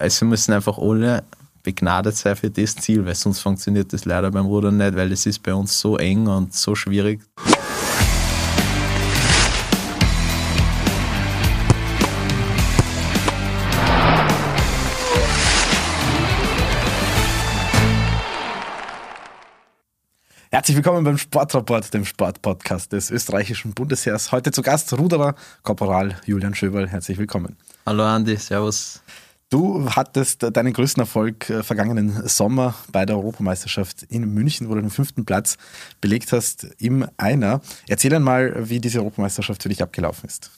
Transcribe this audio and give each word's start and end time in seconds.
Also 0.00 0.26
müssen 0.26 0.52
einfach 0.52 0.78
alle 0.78 1.24
begnadet 1.64 2.16
sein 2.16 2.36
für 2.36 2.50
das 2.50 2.76
Ziel, 2.76 3.04
weil 3.04 3.16
sonst 3.16 3.40
funktioniert 3.40 3.92
das 3.92 4.04
leider 4.04 4.30
beim 4.30 4.46
Rudern 4.46 4.76
nicht, 4.76 4.94
weil 4.94 5.10
es 5.10 5.26
ist 5.26 5.42
bei 5.42 5.52
uns 5.52 5.80
so 5.80 5.96
eng 5.96 6.28
und 6.28 6.54
so 6.54 6.76
schwierig. 6.76 7.20
Herzlich 20.50 20.76
willkommen 20.76 21.02
beim 21.02 21.18
Sportrapport, 21.18 21.92
dem 21.92 22.04
Sportpodcast 22.04 22.92
des 22.92 23.10
österreichischen 23.10 23.74
Bundesheers. 23.74 24.30
Heute 24.30 24.52
zu 24.52 24.62
Gast 24.62 24.96
Ruderer 24.96 25.34
Korporal 25.64 26.16
Julian 26.24 26.54
Schöberl. 26.54 26.86
Herzlich 26.86 27.18
willkommen. 27.18 27.56
Hallo 27.84 28.04
Andi, 28.04 28.36
Servus. 28.36 29.02
Du 29.50 29.88
hattest 29.88 30.42
deinen 30.42 30.74
größten 30.74 31.00
Erfolg 31.00 31.48
äh, 31.48 31.62
vergangenen 31.62 32.28
Sommer 32.28 32.74
bei 32.92 33.06
der 33.06 33.16
Europameisterschaft 33.16 34.02
in 34.04 34.34
München, 34.34 34.68
wo 34.68 34.74
du 34.74 34.82
den 34.82 34.90
fünften 34.90 35.24
Platz 35.24 35.56
belegt 36.00 36.32
hast 36.32 36.68
im 36.78 37.08
Einer. 37.16 37.62
Erzähl 37.86 38.14
einmal, 38.14 38.68
wie 38.68 38.78
diese 38.78 38.98
Europameisterschaft 38.98 39.62
für 39.62 39.70
dich 39.70 39.82
abgelaufen 39.82 40.28
ist. 40.28 40.50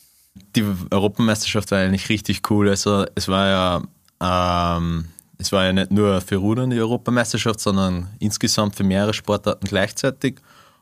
Die 0.57 0.65
Europameisterschaft 0.91 1.71
war 1.71 1.79
eigentlich 1.79 2.09
richtig 2.09 2.51
cool. 2.51 2.69
Also 2.69 3.07
es 3.15 3.29
war 3.29 3.83
ja 4.21 4.77
ähm, 4.79 5.07
es 5.41 5.53
war 5.53 5.65
ja 5.65 5.73
nicht 5.73 5.91
nur 5.91 6.21
für 6.21 6.37
Rudern 6.37 6.71
die 6.71 6.79
Europameisterschaft, 6.79 7.61
sondern 7.61 8.09
insgesamt 8.19 8.77
für 8.77 8.85
mehrere 8.85 9.15
Sportarten 9.15 9.67
gleichzeitig. 9.67 10.37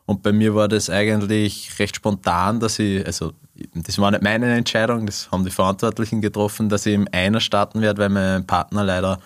Und 0.05 0.23
bei 0.23 0.33
mir 0.33 0.55
war 0.55 0.67
das 0.67 0.91
eigentlich 0.91 1.79
recht 1.79 1.95
spontan, 1.95 2.59
dass 2.59 2.79
ich, 2.79 3.07
also 3.07 3.35
das 3.75 3.99
war 3.99 4.11
nicht 4.11 4.23
meine 4.23 4.55
Entscheidung, 4.55 5.07
das 5.07 5.31
haben 5.31 5.45
die 5.45 5.51
Verantwortlichen 5.51 6.21
getroffen, 6.21 6.69
dass 6.69 6.87
ich 6.87 6.95
im 6.95 7.09
Einer 7.13 7.41
starten 7.41 7.81
werde, 7.81 8.01
weil 8.03 8.09
mein 8.09 8.47
Partner 8.47 8.85
leider 8.85 9.21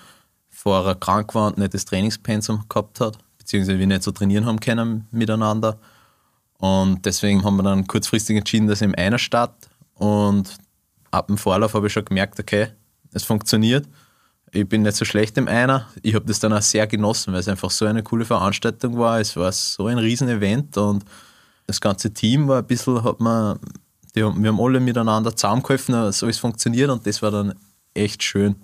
vorher 0.49 0.95
krank 0.95 1.35
war 1.35 1.49
und 1.49 1.59
nicht 1.59 1.75
das 1.75 1.85
Trainingspensum 1.85 2.65
gehabt 2.69 3.01
hat, 3.01 3.19
beziehungsweise 3.39 3.79
wir 3.79 3.87
nicht 3.87 4.03
so 4.03 4.13
trainieren 4.13 4.47
haben 4.47 4.61
können 4.61 5.07
miteinander. 5.11 5.79
Und 6.59 7.05
deswegen 7.05 7.45
haben 7.45 7.57
wir 7.57 7.65
dann 7.65 7.87
kurzfristig 7.87 8.37
entschieden, 8.37 8.69
dass 8.69 8.81
ich 8.81 8.87
im 8.87 8.95
Einer 8.95 9.19
starte. 9.19 9.69
Und 9.95 10.57
ab 11.11 11.27
dem 11.27 11.39
Vorlauf 11.39 11.75
habe 11.75 11.89
ich 11.89 11.93
schon 11.93 12.05
gemerkt, 12.05 12.39
okay, 12.39 12.69
es 13.13 13.25
funktioniert 13.25 13.87
ich 14.55 14.69
bin 14.69 14.83
nicht 14.83 14.97
so 14.97 15.05
schlecht 15.05 15.39
im 15.39 15.49
Einer. 15.49 15.89
Ich 16.03 16.15
habe 16.15 16.27
das 16.27 16.39
dann 16.39 16.53
auch 16.53 16.63
sehr 16.63 16.87
genossen, 16.87 17.33
weil 17.33 17.41
es 17.41 17.49
einfach 17.49 17.71
so 17.71 17.87
eine 17.87 18.03
coole 18.03 18.27
Veranstaltung 18.27 18.99
war. 18.99 19.19
Es 19.19 19.35
war 19.35 19.51
so 19.51 19.87
ein 19.87 19.99
Riesen-Event 19.99 20.77
und 20.77 21.05
das 21.67 21.81
ganze 21.81 22.13
Team 22.13 22.49
war 22.49 22.59
ein 22.59 22.67
bisschen, 22.67 23.03
hat 23.03 23.19
man, 23.19 23.59
die, 24.15 24.21
wir 24.21 24.29
haben 24.29 24.61
alle 24.61 24.81
miteinander 24.81 25.35
zusammengeholfen, 25.35 26.13
so 26.13 26.29
es 26.29 26.39
funktioniert 26.39 26.91
und 26.91 27.07
das 27.07 27.23
war 27.23 27.31
dann 27.31 27.55
echt 27.95 28.23
schön. 28.23 28.57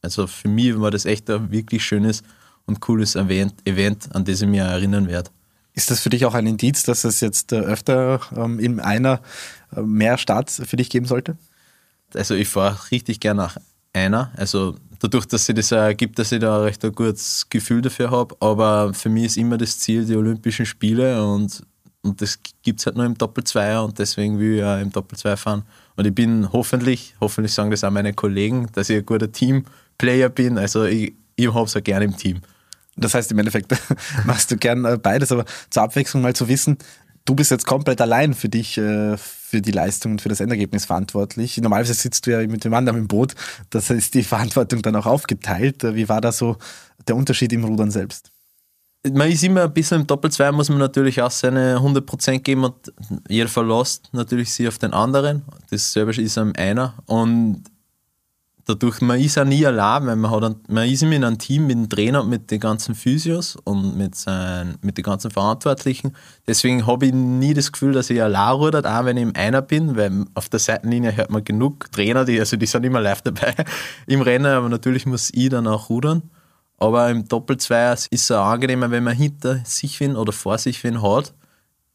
Also 0.00 0.26
für 0.26 0.48
mich 0.48 0.78
war 0.80 0.90
das 0.90 1.04
echt 1.04 1.30
ein 1.30 1.50
wirklich 1.50 1.84
schönes 1.84 2.22
und 2.66 2.80
cooles 2.80 3.16
Event, 3.16 3.54
Event 3.66 4.14
an 4.14 4.24
das 4.24 4.42
ich 4.42 4.48
mich 4.48 4.60
erinnern 4.60 5.08
werde. 5.08 5.30
Ist 5.74 5.90
das 5.90 6.00
für 6.00 6.10
dich 6.10 6.26
auch 6.26 6.34
ein 6.34 6.46
Indiz, 6.46 6.82
dass 6.82 7.04
es 7.04 7.20
jetzt 7.20 7.52
äh, 7.52 7.60
öfter 7.60 8.20
ähm, 8.36 8.58
in 8.58 8.78
einer 8.80 9.20
äh, 9.74 9.80
mehr 9.80 10.18
Starts 10.18 10.60
für 10.64 10.76
dich 10.76 10.90
geben 10.90 11.06
sollte? 11.06 11.36
Also 12.14 12.34
ich 12.34 12.48
fahre 12.48 12.78
richtig 12.90 13.20
gerne 13.20 13.42
nach 13.42 13.56
einer. 13.94 14.30
Also 14.36 14.76
dadurch, 14.98 15.26
dass 15.26 15.46
sich 15.46 15.54
das 15.54 15.72
ergibt, 15.72 16.18
dass 16.18 16.30
ich 16.32 16.40
da 16.40 16.60
recht 16.62 16.84
ein 16.84 16.92
gutes 16.92 17.46
Gefühl 17.48 17.80
dafür 17.80 18.10
habe. 18.10 18.36
Aber 18.40 18.92
für 18.92 19.08
mich 19.08 19.24
ist 19.24 19.36
immer 19.38 19.56
das 19.56 19.78
Ziel 19.78 20.04
die 20.04 20.16
Olympischen 20.16 20.66
Spiele 20.66 21.24
und, 21.24 21.62
und 22.02 22.20
das 22.20 22.40
gibt 22.62 22.80
es 22.80 22.86
halt 22.86 22.96
nur 22.96 23.06
im 23.06 23.16
Doppelzweier 23.16 23.84
und 23.84 23.98
deswegen 23.98 24.38
will 24.38 24.56
ich 24.56 24.64
auch 24.64 24.78
im 24.78 24.90
Doppelzweier 24.90 25.36
fahren. 25.36 25.62
Und 25.96 26.06
ich 26.06 26.14
bin 26.14 26.52
hoffentlich, 26.52 27.14
hoffentlich 27.20 27.54
sagen 27.54 27.70
das 27.70 27.84
auch 27.84 27.90
meine 27.90 28.12
Kollegen, 28.12 28.68
dass 28.72 28.90
ich 28.90 28.98
ein 28.98 29.06
guter 29.06 29.30
Teamplayer 29.30 30.28
bin. 30.28 30.58
Also 30.58 30.84
ich, 30.84 31.14
ich 31.36 31.54
habe 31.54 31.64
es 31.64 31.76
auch 31.76 31.82
gerne 31.82 32.06
im 32.06 32.16
Team. 32.16 32.40
Das 32.96 33.14
heißt, 33.14 33.30
im 33.30 33.38
Endeffekt 33.38 33.72
machst 34.26 34.50
du 34.50 34.56
gern 34.56 34.84
äh, 34.84 34.98
beides, 35.00 35.30
aber 35.30 35.44
zur 35.70 35.84
Abwechslung 35.84 36.22
mal 36.22 36.34
zu 36.34 36.48
wissen, 36.48 36.76
du 37.24 37.36
bist 37.36 37.52
jetzt 37.52 37.66
komplett 37.66 38.00
allein 38.00 38.34
für 38.34 38.48
dich, 38.48 38.76
äh, 38.78 39.16
für 39.16 39.62
die 39.62 39.70
Leistung 39.70 40.12
und 40.12 40.22
für 40.22 40.28
das 40.28 40.40
Endergebnis 40.40 40.86
verantwortlich. 40.86 41.56
Normalerweise 41.58 41.94
sitzt 41.94 42.26
du 42.26 42.32
ja 42.32 42.46
mit 42.48 42.64
dem 42.64 42.74
anderen 42.74 42.98
im 42.98 43.06
Boot, 43.06 43.34
das 43.70 43.90
heißt 43.90 44.14
die 44.14 44.24
Verantwortung 44.24 44.82
dann 44.82 44.96
auch 44.96 45.06
aufgeteilt. 45.06 45.84
Wie 45.84 46.08
war 46.08 46.20
da 46.20 46.32
so 46.32 46.56
der 47.06 47.14
Unterschied 47.14 47.52
im 47.52 47.62
Rudern 47.62 47.92
selbst? 47.92 48.32
Man 49.10 49.32
ist 49.32 49.42
immer 49.42 49.62
ein 49.62 49.74
bisschen 49.74 50.02
im 50.02 50.06
Doppelzwei, 50.06 50.52
muss 50.52 50.68
man 50.68 50.78
natürlich 50.78 51.20
auch 51.20 51.30
seine 51.30 51.78
100% 51.78 52.38
geben 52.38 52.64
und 52.64 52.92
jeder 53.28 53.48
verlässt 53.48 54.08
natürlich 54.12 54.52
sie 54.52 54.68
auf 54.68 54.78
den 54.78 54.92
anderen. 54.92 55.42
Das 55.70 55.92
selber 55.92 56.16
ist 56.16 56.38
einem 56.38 56.52
einer. 56.56 56.94
Und 57.06 57.64
dadurch, 58.64 59.00
man 59.00 59.18
ist 59.18 59.38
auch 59.38 59.44
nie 59.44 59.66
allein, 59.66 60.06
weil 60.06 60.16
man, 60.16 60.30
hat 60.30 60.44
ein, 60.44 60.56
man 60.68 60.88
ist 60.88 61.02
immer 61.02 61.16
in 61.16 61.24
einem 61.24 61.38
Team 61.38 61.66
mit 61.66 61.76
dem 61.76 61.88
Trainer 61.88 62.22
und 62.22 62.30
mit 62.30 62.50
den 62.50 62.60
ganzen 62.60 62.94
Physios 62.94 63.56
und 63.64 63.96
mit, 63.96 64.14
sein, 64.14 64.76
mit 64.82 64.96
den 64.96 65.02
ganzen 65.02 65.32
Verantwortlichen. 65.32 66.14
Deswegen 66.46 66.86
habe 66.86 67.06
ich 67.06 67.12
nie 67.12 67.54
das 67.54 67.72
Gefühl, 67.72 67.92
dass 67.92 68.10
ich 68.10 68.22
allein 68.22 68.54
rudert, 68.54 68.86
auch 68.86 69.04
wenn 69.04 69.16
ich 69.16 69.24
im 69.24 69.34
Einer 69.34 69.62
bin, 69.62 69.96
weil 69.96 70.26
auf 70.34 70.48
der 70.48 70.60
Seitenlinie 70.60 71.16
hört 71.16 71.30
man 71.30 71.44
genug 71.44 71.90
Trainer, 71.90 72.24
die, 72.24 72.38
also 72.38 72.56
die 72.56 72.66
sind 72.66 72.84
immer 72.84 73.00
live 73.00 73.22
dabei 73.22 73.54
im 74.06 74.20
Rennen, 74.20 74.46
aber 74.46 74.68
natürlich 74.68 75.06
muss 75.06 75.30
ich 75.32 75.48
dann 75.48 75.66
auch 75.66 75.90
rudern. 75.90 76.22
Aber 76.78 77.10
im 77.10 77.28
Doppelzweier 77.28 77.92
ist 77.92 78.08
es 78.10 78.30
auch 78.30 78.46
angenehmer, 78.46 78.90
wenn 78.90 79.04
man 79.04 79.14
hinter 79.14 79.60
sich 79.64 80.00
wen 80.00 80.16
oder 80.16 80.32
vor 80.32 80.58
sich 80.58 80.82
wen 80.82 81.00
hat 81.02 81.32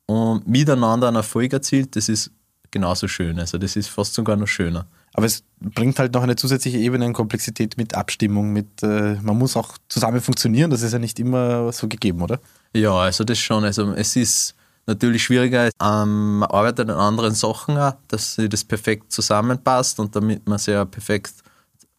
und 0.06 0.48
miteinander 0.48 1.08
einen 1.10 1.18
Erfolg 1.18 1.54
erzielt. 1.54 1.96
Das 1.96 2.10
ist 2.10 2.32
genauso 2.72 3.08
schön. 3.08 3.40
Also 3.40 3.58
das 3.58 3.76
ist 3.76 3.90
fast 3.90 4.14
sogar 4.14 4.38
noch 4.38 4.48
schöner. 4.48 4.88
Aber 5.14 5.26
es 5.26 5.44
bringt 5.60 5.98
halt 6.00 6.14
noch 6.14 6.22
eine 6.22 6.36
zusätzliche 6.36 6.78
Ebene 6.78 7.06
an 7.06 7.14
Komplexität 7.14 7.76
mit 7.78 7.96
Abstimmung, 7.96 8.54
mit 8.54 8.84
äh, 8.84 9.16
man 9.16 9.38
muss 9.38 9.58
auch 9.58 9.78
zusammen 9.90 10.22
funktionieren, 10.22 10.70
das 10.70 10.84
ist 10.84 10.94
ja 10.94 11.00
nicht 11.00 11.20
immer 11.20 11.72
so 11.72 11.88
gegeben, 11.88 12.22
oder? 12.22 12.40
Ja, 12.74 12.94
also 12.94 13.24
das 13.24 13.40
schon. 13.40 13.64
Also 13.64 13.94
es 13.94 14.16
ist 14.16 14.54
natürlich 14.86 15.24
schwieriger, 15.24 15.70
ähm, 15.82 16.40
man 16.40 16.52
arbeitet 16.52 16.90
an 16.92 16.98
anderen 16.98 17.34
Sachen 17.34 17.78
auch, 17.80 17.96
dass 18.10 18.40
das 18.48 18.64
perfekt 18.64 19.12
zusammenpasst 19.12 20.00
und 20.00 20.16
damit 20.16 20.48
man 20.48 20.60
sehr 20.60 20.86
perfekt 20.86 21.34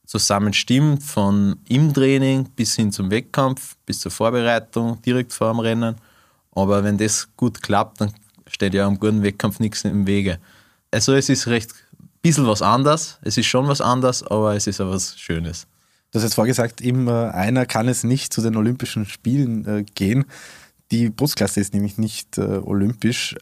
zusammenstimmt, 0.09 1.03
von 1.03 1.57
im 1.69 1.93
Training 1.93 2.49
bis 2.57 2.75
hin 2.75 2.91
zum 2.91 3.11
Wettkampf, 3.11 3.77
bis 3.85 4.01
zur 4.01 4.11
Vorbereitung, 4.11 5.01
direkt 5.03 5.35
vor 5.35 5.53
dem 5.53 5.61
Rennen. 5.61 5.97
Aber 6.53 6.83
wenn 6.83 6.97
das 6.97 7.29
gut 7.37 7.63
klappt, 7.63 8.01
dann 8.01 8.13
steht 8.47 8.73
ja 8.73 8.87
am 8.87 8.99
guten 8.99 9.23
Wettkampf 9.23 9.61
nichts 9.61 9.85
im 9.85 10.07
Wege. 10.07 10.39
Also 10.91 11.13
es 11.13 11.29
ist 11.29 11.47
recht 11.47 11.75
bisschen 12.23 12.47
was 12.47 12.63
anders. 12.63 13.19
Es 13.23 13.37
ist 13.37 13.47
schon 13.47 13.69
was 13.69 13.83
anders, 13.83 14.23
aber 14.23 14.57
es 14.57 14.67
ist 14.67 14.81
auch 14.81 14.91
was 14.91 15.19
Schönes. 15.19 15.67
Du 16.11 16.17
hast 16.17 16.25
jetzt 16.25 16.35
vorgesagt, 16.35 16.81
eben 16.81 17.07
äh, 17.07 17.11
einer 17.13 17.67
kann 17.67 17.87
es 17.87 18.03
nicht 18.03 18.33
zu 18.33 18.41
den 18.41 18.57
Olympischen 18.57 19.05
Spielen 19.05 19.67
äh, 19.67 19.85
gehen. 19.95 20.25
Die 20.91 21.11
Bootsklasse 21.11 21.61
ist 21.61 21.75
nämlich 21.75 21.99
nicht 21.99 22.39
äh, 22.39 22.61
olympisch, 22.65 23.37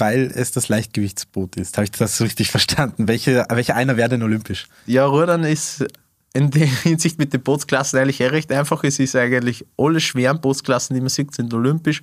weil 0.00 0.32
es 0.34 0.52
das 0.52 0.68
Leichtgewichtsboot 0.68 1.56
ist. 1.56 1.76
Habe 1.76 1.84
ich 1.84 1.90
das 1.90 2.20
richtig 2.20 2.50
verstanden? 2.50 3.08
Welche, 3.08 3.46
welche 3.50 3.74
einer 3.74 3.96
wäre 3.96 4.08
denn 4.08 4.22
olympisch? 4.22 4.66
Ja, 4.86 5.06
Rudern 5.06 5.44
ist 5.44 5.84
in 6.32 6.50
der 6.50 6.66
Hinsicht 6.82 7.18
mit 7.18 7.32
den 7.32 7.42
Bootsklassen 7.42 7.98
eigentlich 7.98 8.22
recht 8.22 8.52
einfach. 8.52 8.84
Es 8.84 8.98
ist 8.98 9.16
eigentlich 9.16 9.64
alle 9.76 10.00
schweren 10.00 10.40
Bootsklassen, 10.40 10.94
die 10.94 11.00
man 11.00 11.10
sieht, 11.10 11.34
sind 11.34 11.52
olympisch 11.54 12.02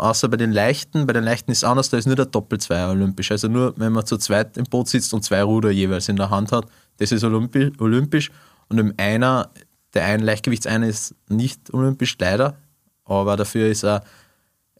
außer 0.00 0.28
bei 0.28 0.36
den 0.36 0.52
Leichten. 0.52 1.06
Bei 1.06 1.12
den 1.12 1.24
Leichten 1.24 1.50
ist 1.50 1.58
es 1.58 1.64
anders, 1.64 1.90
da 1.90 1.98
ist 1.98 2.06
nur 2.06 2.16
der 2.16 2.26
Doppelzweier 2.26 2.90
olympisch. 2.90 3.30
Also 3.30 3.48
nur, 3.48 3.74
wenn 3.76 3.92
man 3.92 4.06
zu 4.06 4.16
zweit 4.16 4.56
im 4.56 4.64
Boot 4.64 4.88
sitzt 4.88 5.14
und 5.14 5.22
zwei 5.22 5.42
Ruder 5.42 5.70
jeweils 5.70 6.08
in 6.08 6.16
der 6.16 6.30
Hand 6.30 6.52
hat, 6.52 6.66
das 6.98 7.12
ist 7.12 7.22
olympisch. 7.22 8.30
Und 8.68 8.78
im 8.78 8.94
Einer, 8.96 9.50
der 9.94 10.04
ein 10.06 10.20
Leichtgewichtseiner 10.20 10.86
ist 10.86 11.14
nicht 11.28 11.72
olympisch, 11.72 12.16
leider. 12.18 12.56
Aber 13.04 13.36
dafür 13.36 13.68
ist 13.68 13.84
er, 13.84 14.02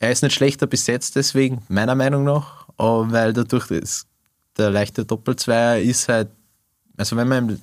er 0.01 0.11
ist 0.11 0.23
nicht 0.23 0.35
schlechter 0.35 0.67
besetzt, 0.67 1.15
deswegen, 1.15 1.63
meiner 1.69 1.95
Meinung 1.95 2.25
nach. 2.25 2.67
weil 2.77 3.33
dadurch 3.33 3.71
ist, 3.71 4.07
der 4.59 4.71
leichte 4.71 5.05
Doppelzweier 5.05 5.79
ist 5.79 6.09
halt, 6.09 6.31
also 6.97 7.17
wenn 7.17 7.29
man 7.29 7.49
im 7.51 7.61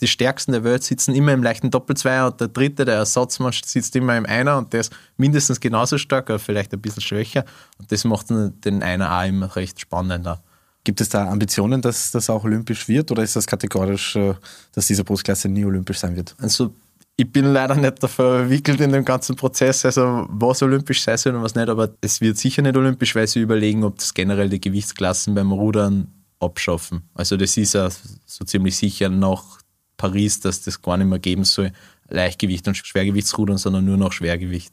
die 0.00 0.06
Stärksten 0.06 0.52
der 0.52 0.64
Welt 0.64 0.84
sitzen 0.84 1.14
immer 1.14 1.32
im 1.32 1.42
leichten 1.42 1.70
Doppelzweier 1.70 2.26
und 2.26 2.40
der 2.40 2.48
dritte, 2.48 2.84
der 2.84 2.96
Ersatzmann, 2.96 3.52
sitzt 3.52 3.96
immer 3.96 4.16
im 4.16 4.26
Einer 4.26 4.58
und 4.58 4.72
der 4.72 4.80
ist 4.80 4.92
mindestens 5.16 5.60
genauso 5.60 5.98
stark, 5.98 6.30
aber 6.30 6.38
vielleicht 6.38 6.72
ein 6.72 6.80
bisschen 6.80 7.02
schwächer. 7.02 7.44
Und 7.78 7.90
das 7.90 8.04
macht 8.04 8.26
den 8.30 8.82
Einer 8.82 9.18
auch 9.18 9.26
immer 9.26 9.56
recht 9.56 9.80
spannender. 9.80 10.40
Gibt 10.84 11.00
es 11.00 11.08
da 11.08 11.28
Ambitionen, 11.28 11.82
dass 11.82 12.12
das 12.12 12.30
auch 12.30 12.44
olympisch 12.44 12.88
wird 12.88 13.10
oder 13.10 13.22
ist 13.22 13.36
das 13.36 13.46
kategorisch, 13.46 14.16
äh, 14.16 14.34
dass 14.72 14.86
diese 14.86 15.04
Brustklasse 15.04 15.48
nie 15.48 15.64
olympisch 15.64 15.98
sein 15.98 16.16
wird? 16.16 16.34
Also 16.40 16.72
ich 17.20 17.32
bin 17.32 17.46
leider 17.46 17.74
nicht 17.74 18.00
dafür 18.00 18.38
verwickelt 18.38 18.80
in 18.80 18.92
dem 18.92 19.04
ganzen 19.04 19.34
Prozess, 19.34 19.84
also 19.84 20.26
was 20.30 20.62
olympisch 20.62 21.02
sein 21.02 21.18
soll 21.18 21.34
und 21.34 21.42
was 21.42 21.56
nicht, 21.56 21.68
aber 21.68 21.90
es 22.00 22.20
wird 22.20 22.38
sicher 22.38 22.62
nicht 22.62 22.76
olympisch, 22.76 23.16
weil 23.16 23.26
sie 23.26 23.40
überlegen, 23.40 23.82
ob 23.82 23.98
das 23.98 24.14
generell 24.14 24.48
die 24.48 24.60
Gewichtsklassen 24.60 25.34
beim 25.34 25.50
Rudern 25.50 26.12
abschaffen. 26.38 27.02
Also 27.14 27.36
das 27.36 27.56
ist 27.56 27.74
ja 27.74 27.88
so 28.24 28.44
ziemlich 28.44 28.76
sicher 28.76 29.08
noch 29.08 29.58
Paris, 29.96 30.38
dass 30.38 30.62
das 30.62 30.80
gar 30.80 30.96
nicht 30.96 31.08
mehr 31.08 31.18
geben 31.18 31.42
soll, 31.42 31.72
Leichtgewicht 32.08 32.68
und 32.68 32.76
Schwergewichtsrudern, 32.76 33.58
sondern 33.58 33.84
nur 33.84 33.96
noch 33.96 34.12
Schwergewicht. 34.12 34.72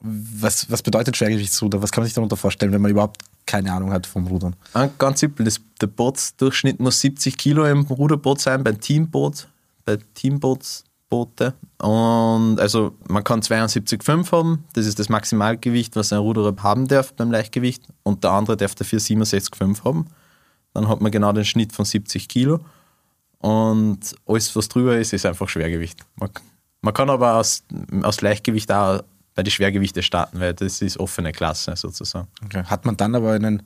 Was, 0.00 0.70
was 0.70 0.82
bedeutet 0.82 1.14
Schwergewichtsruder? 1.14 1.82
Was 1.82 1.92
kann 1.92 2.00
man 2.00 2.06
sich 2.06 2.14
darunter 2.14 2.38
vorstellen, 2.38 2.72
wenn 2.72 2.80
man 2.80 2.90
überhaupt 2.90 3.20
keine 3.44 3.70
Ahnung 3.70 3.92
hat 3.92 4.06
vom 4.06 4.26
Rudern? 4.26 4.56
Ah, 4.72 4.88
ganz 4.98 5.20
simpel, 5.20 5.44
das, 5.44 5.60
der 5.78 5.88
Bootsdurchschnitt 5.88 6.80
muss 6.80 7.02
70 7.02 7.36
Kilo 7.36 7.66
im 7.66 7.82
Ruderboot 7.82 8.40
sein, 8.40 8.64
beim 8.64 8.80
Teamboot. 8.80 9.48
Bei 9.84 9.98
Teamboot 10.14 10.85
Boote. 11.08 11.54
Und 11.78 12.58
also 12.58 12.96
man 13.08 13.22
kann 13.24 13.40
72,5 13.40 14.32
haben, 14.32 14.64
das 14.74 14.86
ist 14.86 14.98
das 14.98 15.08
Maximalgewicht, 15.08 15.96
was 15.96 16.12
ein 16.12 16.18
Ruderer 16.18 16.54
haben 16.62 16.88
darf 16.88 17.12
beim 17.14 17.30
Leichtgewicht. 17.30 17.84
Und 18.02 18.24
der 18.24 18.32
andere 18.32 18.56
darf 18.56 18.74
dafür 18.74 18.98
67,5 18.98 19.84
haben. 19.84 20.06
Dann 20.74 20.88
hat 20.88 21.00
man 21.00 21.12
genau 21.12 21.32
den 21.32 21.44
Schnitt 21.44 21.72
von 21.72 21.84
70 21.84 22.28
Kilo. 22.28 22.60
Und 23.38 24.14
alles, 24.26 24.54
was 24.56 24.68
drüber 24.68 24.96
ist, 24.98 25.12
ist 25.12 25.26
einfach 25.26 25.48
Schwergewicht. 25.48 26.00
Man, 26.16 26.30
man 26.80 26.94
kann 26.94 27.10
aber 27.10 27.34
aus, 27.36 27.64
aus 28.02 28.20
Leichtgewicht 28.20 28.70
auch 28.72 29.02
bei 29.34 29.42
den 29.42 29.50
Schwergewichten 29.50 30.02
starten, 30.02 30.40
weil 30.40 30.54
das 30.54 30.80
ist 30.82 30.98
offene 30.98 31.30
Klasse 31.30 31.76
sozusagen. 31.76 32.28
Okay. 32.44 32.64
Hat 32.64 32.86
man 32.86 32.96
dann 32.96 33.14
aber 33.14 33.32
einen 33.32 33.62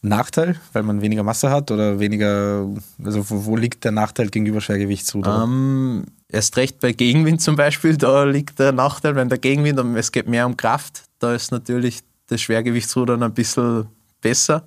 Nachteil, 0.00 0.56
weil 0.72 0.84
man 0.84 1.00
weniger 1.00 1.24
Masse 1.24 1.50
hat 1.50 1.70
oder 1.72 1.98
weniger, 1.98 2.68
also 3.02 3.28
wo, 3.30 3.46
wo 3.46 3.56
liegt 3.56 3.82
der 3.84 3.90
Nachteil 3.90 4.28
gegenüber 4.28 4.60
Schwergewichtsruder? 4.60 5.42
Ähm, 5.42 6.04
erst 6.28 6.56
recht 6.56 6.78
bei 6.78 6.92
Gegenwind 6.92 7.42
zum 7.42 7.56
Beispiel, 7.56 7.96
da 7.96 8.22
liegt 8.22 8.60
der 8.60 8.70
Nachteil, 8.72 9.16
wenn 9.16 9.28
der 9.28 9.38
Gegenwind, 9.38 9.78
es 9.96 10.12
geht 10.12 10.28
mehr 10.28 10.46
um 10.46 10.56
Kraft, 10.56 11.04
da 11.18 11.34
ist 11.34 11.50
natürlich 11.50 12.00
das 12.28 12.40
Schwergewichtsrudern 12.40 13.22
ein 13.24 13.34
bisschen 13.34 13.86
besser. 14.20 14.62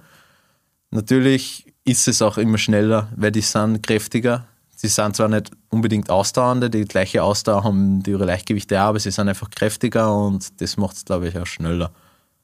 Natürlich 0.89 1.65
ist 1.85 2.09
es 2.09 2.21
auch 2.21 2.37
immer 2.37 2.57
schneller, 2.57 3.07
weil 3.15 3.31
die 3.31 3.41
sind 3.41 3.83
kräftiger. 3.83 4.45
Sie 4.75 4.87
sind 4.87 5.15
zwar 5.15 5.29
nicht 5.29 5.51
unbedingt 5.69 6.09
ausdauernde, 6.09 6.69
die 6.69 6.85
gleiche 6.85 7.23
Ausdauer 7.23 7.63
haben 7.63 8.03
die 8.03 8.11
ihre 8.11 8.25
Leichtgewichte 8.25 8.81
auch, 8.81 8.87
aber 8.87 8.99
sie 8.99 9.11
sind 9.11 9.29
einfach 9.29 9.49
kräftiger 9.49 10.13
und 10.13 10.59
das 10.59 10.75
macht 10.75 10.97
es, 10.97 11.05
glaube 11.05 11.29
ich, 11.29 11.37
auch 11.37 11.45
schneller 11.45 11.91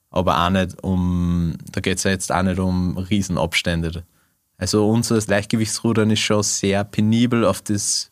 aber 0.10 0.46
auch 0.46 0.50
nicht 0.50 0.82
um, 0.84 1.56
da 1.72 1.82
geht 1.82 1.98
es 1.98 2.04
ja 2.04 2.12
jetzt 2.12 2.32
auch 2.32 2.44
nicht 2.44 2.60
um 2.60 2.98
Riesenabstände. 2.98 4.04
Also 4.58 4.90
unser 4.90 5.20
Leichtgewichtsrudern 5.20 6.10
ist 6.10 6.20
schon 6.20 6.44
sehr 6.44 6.84
penibel 6.84 7.46
auf 7.46 7.62
das 7.62 8.12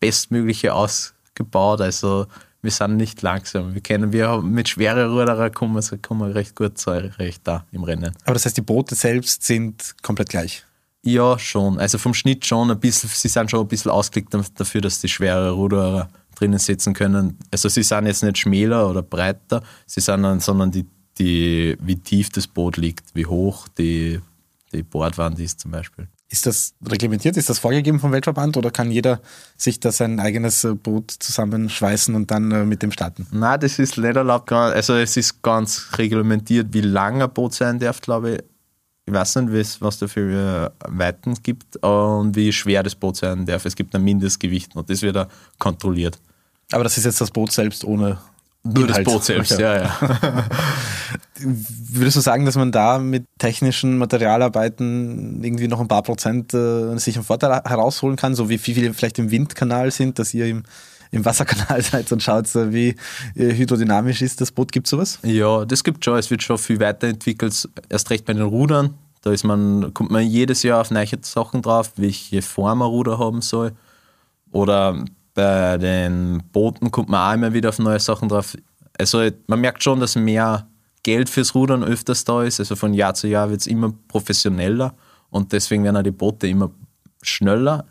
Bestmögliche 0.00 0.74
ausgebaut. 0.74 1.80
Also 1.80 2.26
wir 2.62 2.70
sind 2.72 2.96
nicht 2.96 3.22
langsam. 3.22 3.74
Wir 3.74 3.80
kennen, 3.80 4.12
wir 4.12 4.42
mit 4.42 4.68
schweren 4.68 5.10
Ruderer 5.10 5.50
kommen 5.50 5.74
wir, 5.74 5.98
kommen 5.98 6.28
wir 6.28 6.34
recht 6.34 6.56
gut 6.56 6.78
zurecht 6.78 7.42
da 7.44 7.64
im 7.70 7.84
Rennen. 7.84 8.12
Aber 8.24 8.34
das 8.34 8.44
heißt, 8.46 8.56
die 8.56 8.62
Boote 8.62 8.94
selbst 8.96 9.44
sind 9.44 9.94
komplett 10.02 10.30
gleich? 10.30 10.64
Ja, 11.02 11.38
schon. 11.38 11.78
Also 11.78 11.98
vom 11.98 12.14
Schnitt 12.14 12.44
schon 12.44 12.68
ein 12.68 12.80
bisschen, 12.80 13.08
sie 13.08 13.28
sind 13.28 13.48
schon 13.48 13.60
ein 13.60 13.68
bisschen 13.68 13.92
ausgelegt 13.92 14.34
dafür, 14.56 14.80
dass 14.80 15.00
die 15.00 15.08
schwere 15.08 15.52
Ruderer 15.52 16.08
drinnen 16.34 16.58
sitzen 16.58 16.94
können. 16.94 17.38
Also 17.52 17.68
sie 17.68 17.84
sind 17.84 18.06
jetzt 18.06 18.24
nicht 18.24 18.38
schmäler 18.38 18.90
oder 18.90 19.02
breiter, 19.02 19.62
sie 19.86 20.00
sind, 20.00 20.42
sondern 20.42 20.72
die 20.72 20.84
die, 21.18 21.76
wie 21.80 21.96
tief 21.96 22.30
das 22.30 22.46
Boot 22.46 22.76
liegt, 22.76 23.14
wie 23.14 23.26
hoch 23.26 23.68
die, 23.68 24.20
die 24.72 24.82
Bordwand 24.82 25.38
ist 25.38 25.60
zum 25.60 25.70
Beispiel. 25.70 26.08
Ist 26.28 26.44
das 26.44 26.74
reglementiert? 26.84 27.36
Ist 27.36 27.48
das 27.48 27.60
vorgegeben 27.60 28.00
vom 28.00 28.10
Weltverband 28.10 28.56
oder 28.56 28.72
kann 28.72 28.90
jeder 28.90 29.20
sich 29.56 29.78
da 29.78 29.92
sein 29.92 30.18
eigenes 30.18 30.64
äh, 30.64 30.74
Boot 30.74 31.12
zusammenschweißen 31.12 32.14
und 32.16 32.30
dann 32.32 32.50
äh, 32.50 32.64
mit 32.64 32.82
dem 32.82 32.90
starten? 32.90 33.28
Nein, 33.30 33.60
das 33.60 33.78
ist 33.78 33.96
nicht 33.96 34.16
erlaubt. 34.16 34.50
Also 34.50 34.94
es 34.94 35.16
ist 35.16 35.40
ganz 35.42 35.88
reglementiert, 35.96 36.68
wie 36.72 36.80
lang 36.80 37.22
ein 37.22 37.30
Boot 37.30 37.54
sein 37.54 37.78
darf, 37.78 38.00
glaube 38.00 38.34
ich. 38.34 38.42
Ich 39.08 39.14
weiß 39.14 39.36
nicht, 39.36 39.80
was 39.80 39.98
da 39.98 40.08
für 40.08 40.72
Weiten 40.84 41.34
gibt 41.40 41.76
und 41.76 42.34
wie 42.34 42.52
schwer 42.52 42.82
das 42.82 42.96
Boot 42.96 43.16
sein 43.16 43.46
darf. 43.46 43.64
Es 43.64 43.76
gibt 43.76 43.94
ein 43.94 44.02
Mindestgewicht 44.02 44.74
und 44.74 44.90
das 44.90 45.02
wird 45.02 45.28
kontrolliert. 45.60 46.18
Aber 46.72 46.82
das 46.82 46.98
ist 46.98 47.04
jetzt 47.04 47.20
das 47.20 47.30
Boot 47.30 47.52
selbst 47.52 47.84
ohne 47.84 48.18
nur 48.62 48.86
das 48.86 49.02
Boot 49.04 49.24
selbst, 49.24 49.58
ja, 49.58 49.76
ja. 49.76 49.98
Würdest 51.38 52.16
du 52.16 52.20
sagen, 52.20 52.46
dass 52.46 52.56
man 52.56 52.72
da 52.72 52.98
mit 52.98 53.26
technischen 53.38 53.98
Materialarbeiten 53.98 55.42
irgendwie 55.44 55.68
noch 55.68 55.80
ein 55.80 55.88
paar 55.88 56.02
Prozent 56.02 56.54
äh, 56.54 56.96
sich 56.96 57.16
einen 57.16 57.24
Vorteil 57.24 57.62
herausholen 57.64 58.16
kann, 58.16 58.34
so 58.34 58.48
wie 58.48 58.58
viele 58.58 58.92
vielleicht 58.94 59.18
im 59.18 59.30
Windkanal 59.30 59.90
sind, 59.90 60.18
dass 60.18 60.34
ihr 60.34 60.46
im, 60.46 60.64
im 61.10 61.24
Wasserkanal 61.24 61.82
seid 61.82 62.10
und 62.10 62.22
schaut, 62.22 62.46
wie 62.54 62.96
äh, 63.34 63.54
hydrodynamisch 63.54 64.22
ist 64.22 64.40
das 64.40 64.50
Boot? 64.50 64.72
Gibt 64.72 64.86
es 64.86 64.90
sowas? 64.90 65.18
Ja, 65.22 65.64
das 65.64 65.84
gibt 65.84 66.04
schon. 66.04 66.18
Es 66.18 66.30
wird 66.30 66.42
schon 66.42 66.58
viel 66.58 66.80
weiterentwickelt, 66.80 67.68
erst 67.88 68.10
recht 68.10 68.24
bei 68.24 68.32
den 68.32 68.42
Rudern. 68.42 68.94
Da 69.22 69.32
ist 69.32 69.44
man, 69.44 69.92
kommt 69.92 70.10
man 70.10 70.26
jedes 70.26 70.62
Jahr 70.62 70.80
auf 70.80 70.90
neue 70.90 71.06
Sachen 71.22 71.62
drauf, 71.62 71.92
welche 71.96 72.42
Form 72.42 72.82
ein 72.82 72.88
Ruder 72.88 73.18
haben 73.18 73.42
soll. 73.42 73.72
Oder 74.52 75.04
bei 75.36 75.76
den 75.76 76.42
Booten 76.50 76.90
kommt 76.90 77.10
man 77.10 77.30
auch 77.30 77.34
immer 77.34 77.52
wieder 77.52 77.68
auf 77.68 77.78
neue 77.78 78.00
Sachen 78.00 78.28
drauf. 78.28 78.56
Also 78.98 79.28
man 79.46 79.60
merkt 79.60 79.84
schon, 79.84 80.00
dass 80.00 80.16
mehr 80.16 80.66
Geld 81.02 81.28
fürs 81.28 81.54
Rudern 81.54 81.84
öfters 81.84 82.24
da 82.24 82.42
ist. 82.42 82.58
Also 82.58 82.74
von 82.74 82.94
Jahr 82.94 83.14
zu 83.14 83.28
Jahr 83.28 83.50
wird 83.50 83.60
es 83.60 83.66
immer 83.66 83.92
professioneller 84.08 84.94
und 85.30 85.52
deswegen 85.52 85.84
werden 85.84 85.98
auch 85.98 86.02
die 86.02 86.10
Boote 86.10 86.48
immer 86.48 86.70
schneller 87.22 87.84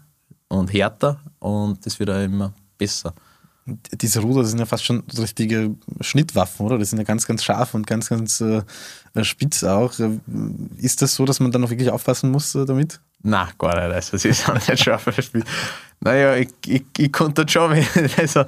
und 0.48 0.74
härter 0.74 1.22
und 1.40 1.86
das 1.86 2.00
wird 2.00 2.10
auch 2.10 2.22
immer 2.22 2.52
besser. 2.78 3.14
Diese 3.94 4.20
Ruder 4.20 4.42
das 4.42 4.50
sind 4.50 4.60
ja 4.60 4.66
fast 4.66 4.84
schon 4.84 5.04
richtige 5.18 5.76
Schnittwaffen, 6.02 6.66
oder? 6.66 6.78
Die 6.78 6.86
sind 6.86 6.98
ja 7.00 7.04
ganz, 7.04 7.26
ganz 7.26 7.44
scharf 7.44 7.74
und 7.74 7.88
ganz, 7.88 8.10
ganz 8.10 8.42
äh, 8.42 8.64
spitz 9.22 9.64
auch. 9.64 9.92
Ist 10.78 11.02
das 11.02 11.16
so, 11.16 11.26
dass 11.26 11.40
man 11.40 11.52
dann 11.52 11.62
noch 11.62 11.72
wirklich 11.72 11.90
aufpassen 11.90 12.32
muss 12.32 12.54
äh, 12.54 12.66
damit? 12.66 13.00
Nein, 13.24 13.48
gar 13.58 13.76
nicht. 13.76 13.96
Also, 13.96 14.18
sie 14.18 14.34
sind 14.34 14.68
nicht 14.68 14.84
scharf. 14.84 15.08
Naja, 16.02 16.36
ich, 16.36 16.50
ich, 16.66 16.84
ich 16.98 17.12
konnte 17.12 17.48
schon, 17.48 17.74
also, 18.18 18.46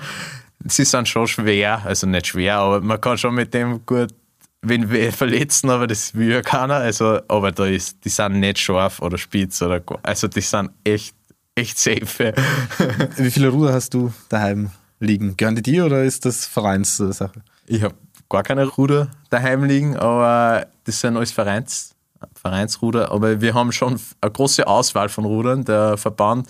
sie 0.65 0.85
sind 0.85 1.07
schon 1.07 1.27
schwer, 1.27 1.81
also 1.85 2.07
nicht 2.07 2.27
schwer, 2.27 2.57
aber 2.57 2.81
man 2.81 2.99
kann 3.01 3.17
schon 3.17 3.35
mit 3.35 3.53
dem 3.53 3.85
gut, 3.85 4.13
wenn 4.61 4.89
wir 4.89 5.11
verletzen, 5.13 5.69
aber 5.69 5.87
das 5.87 6.15
will 6.15 6.31
ja 6.31 6.41
keiner. 6.41 6.75
Also, 6.75 7.19
aber 7.27 7.51
da 7.51 7.65
ist, 7.65 8.03
die 8.03 8.09
sind 8.09 8.39
nicht 8.39 8.59
scharf 8.59 9.01
oder 9.01 9.17
spitz 9.17 9.61
oder, 9.61 9.81
also 10.03 10.27
die 10.27 10.41
sind 10.41 10.71
echt, 10.83 11.15
echt 11.55 11.77
safe. 11.77 12.33
Wie 13.17 13.31
viele 13.31 13.49
Ruder 13.49 13.73
hast 13.73 13.93
du 13.93 14.13
daheim 14.29 14.71
liegen? 14.99 15.37
Gehören 15.37 15.55
die 15.55 15.61
dir 15.61 15.85
oder 15.85 16.03
ist 16.03 16.25
das 16.25 16.45
Vereinssache? 16.45 17.43
Ich 17.65 17.83
habe 17.83 17.95
gar 18.29 18.43
keine 18.43 18.65
Ruder 18.65 19.09
daheim 19.29 19.63
liegen, 19.63 19.95
aber 19.95 20.67
das 20.83 20.99
sind 21.01 21.17
alles 21.17 21.31
Vereins 21.31 21.93
Vereinsruder, 22.33 23.11
aber 23.11 23.41
wir 23.41 23.53
haben 23.53 23.71
schon 23.71 23.99
eine 24.21 24.31
große 24.31 24.65
Auswahl 24.65 25.09
von 25.09 25.25
Rudern. 25.25 25.63
Der 25.65 25.97
Verband 25.97 26.47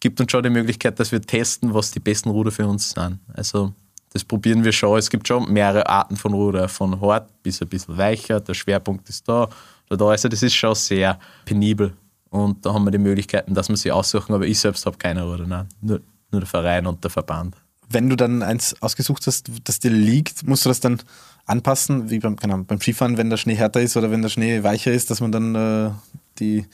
gibt 0.00 0.20
uns 0.20 0.30
schon 0.30 0.42
die 0.42 0.50
Möglichkeit, 0.50 0.98
dass 1.00 1.12
wir 1.12 1.20
testen, 1.20 1.74
was 1.74 1.90
die 1.90 2.00
besten 2.00 2.30
Ruder 2.30 2.50
für 2.50 2.66
uns 2.66 2.90
sind. 2.90 3.18
Also 3.34 3.72
das 4.12 4.24
probieren 4.24 4.64
wir 4.64 4.72
schon. 4.72 4.98
Es 4.98 5.10
gibt 5.10 5.28
schon 5.28 5.52
mehrere 5.52 5.88
Arten 5.88 6.16
von 6.16 6.32
Ruder, 6.32 6.68
von 6.68 7.00
hart 7.00 7.30
bis 7.42 7.60
ein 7.60 7.68
bisschen 7.68 7.96
weicher. 7.96 8.40
Der 8.40 8.54
Schwerpunkt 8.54 9.08
ist 9.08 9.28
da 9.28 9.48
oder 9.88 9.96
da. 9.96 10.08
Also 10.08 10.28
das 10.28 10.42
ist 10.42 10.54
schon 10.54 10.74
sehr 10.74 11.18
penibel. 11.44 11.92
Und 12.30 12.64
da 12.64 12.74
haben 12.74 12.84
wir 12.84 12.90
die 12.90 12.98
Möglichkeiten, 12.98 13.54
dass 13.54 13.68
wir 13.68 13.76
sie 13.76 13.90
aussuchen, 13.90 14.34
aber 14.34 14.46
ich 14.46 14.58
selbst 14.58 14.84
habe 14.86 14.98
keine 14.98 15.24
Ruder, 15.24 15.46
nein. 15.46 15.66
Nur, 15.80 16.00
nur 16.30 16.40
der 16.40 16.48
Verein 16.48 16.86
und 16.86 17.02
der 17.02 17.10
Verband. 17.10 17.56
Wenn 17.88 18.10
du 18.10 18.16
dann 18.16 18.42
eins 18.42 18.76
ausgesucht 18.82 19.26
hast, 19.26 19.50
das 19.64 19.78
dir 19.78 19.90
liegt, 19.90 20.46
musst 20.46 20.66
du 20.66 20.68
das 20.68 20.80
dann 20.80 21.00
anpassen, 21.46 22.10
wie 22.10 22.18
beim, 22.18 22.36
genau, 22.36 22.58
beim 22.58 22.80
Skifahren, 22.80 23.16
wenn 23.16 23.30
der 23.30 23.38
Schnee 23.38 23.54
härter 23.54 23.80
ist 23.80 23.96
oder 23.96 24.10
wenn 24.10 24.20
der 24.20 24.28
Schnee 24.28 24.62
weicher 24.62 24.92
ist, 24.92 25.10
dass 25.10 25.20
man 25.20 25.32
dann 25.32 25.54
äh, 25.54 25.90
die 26.38 26.66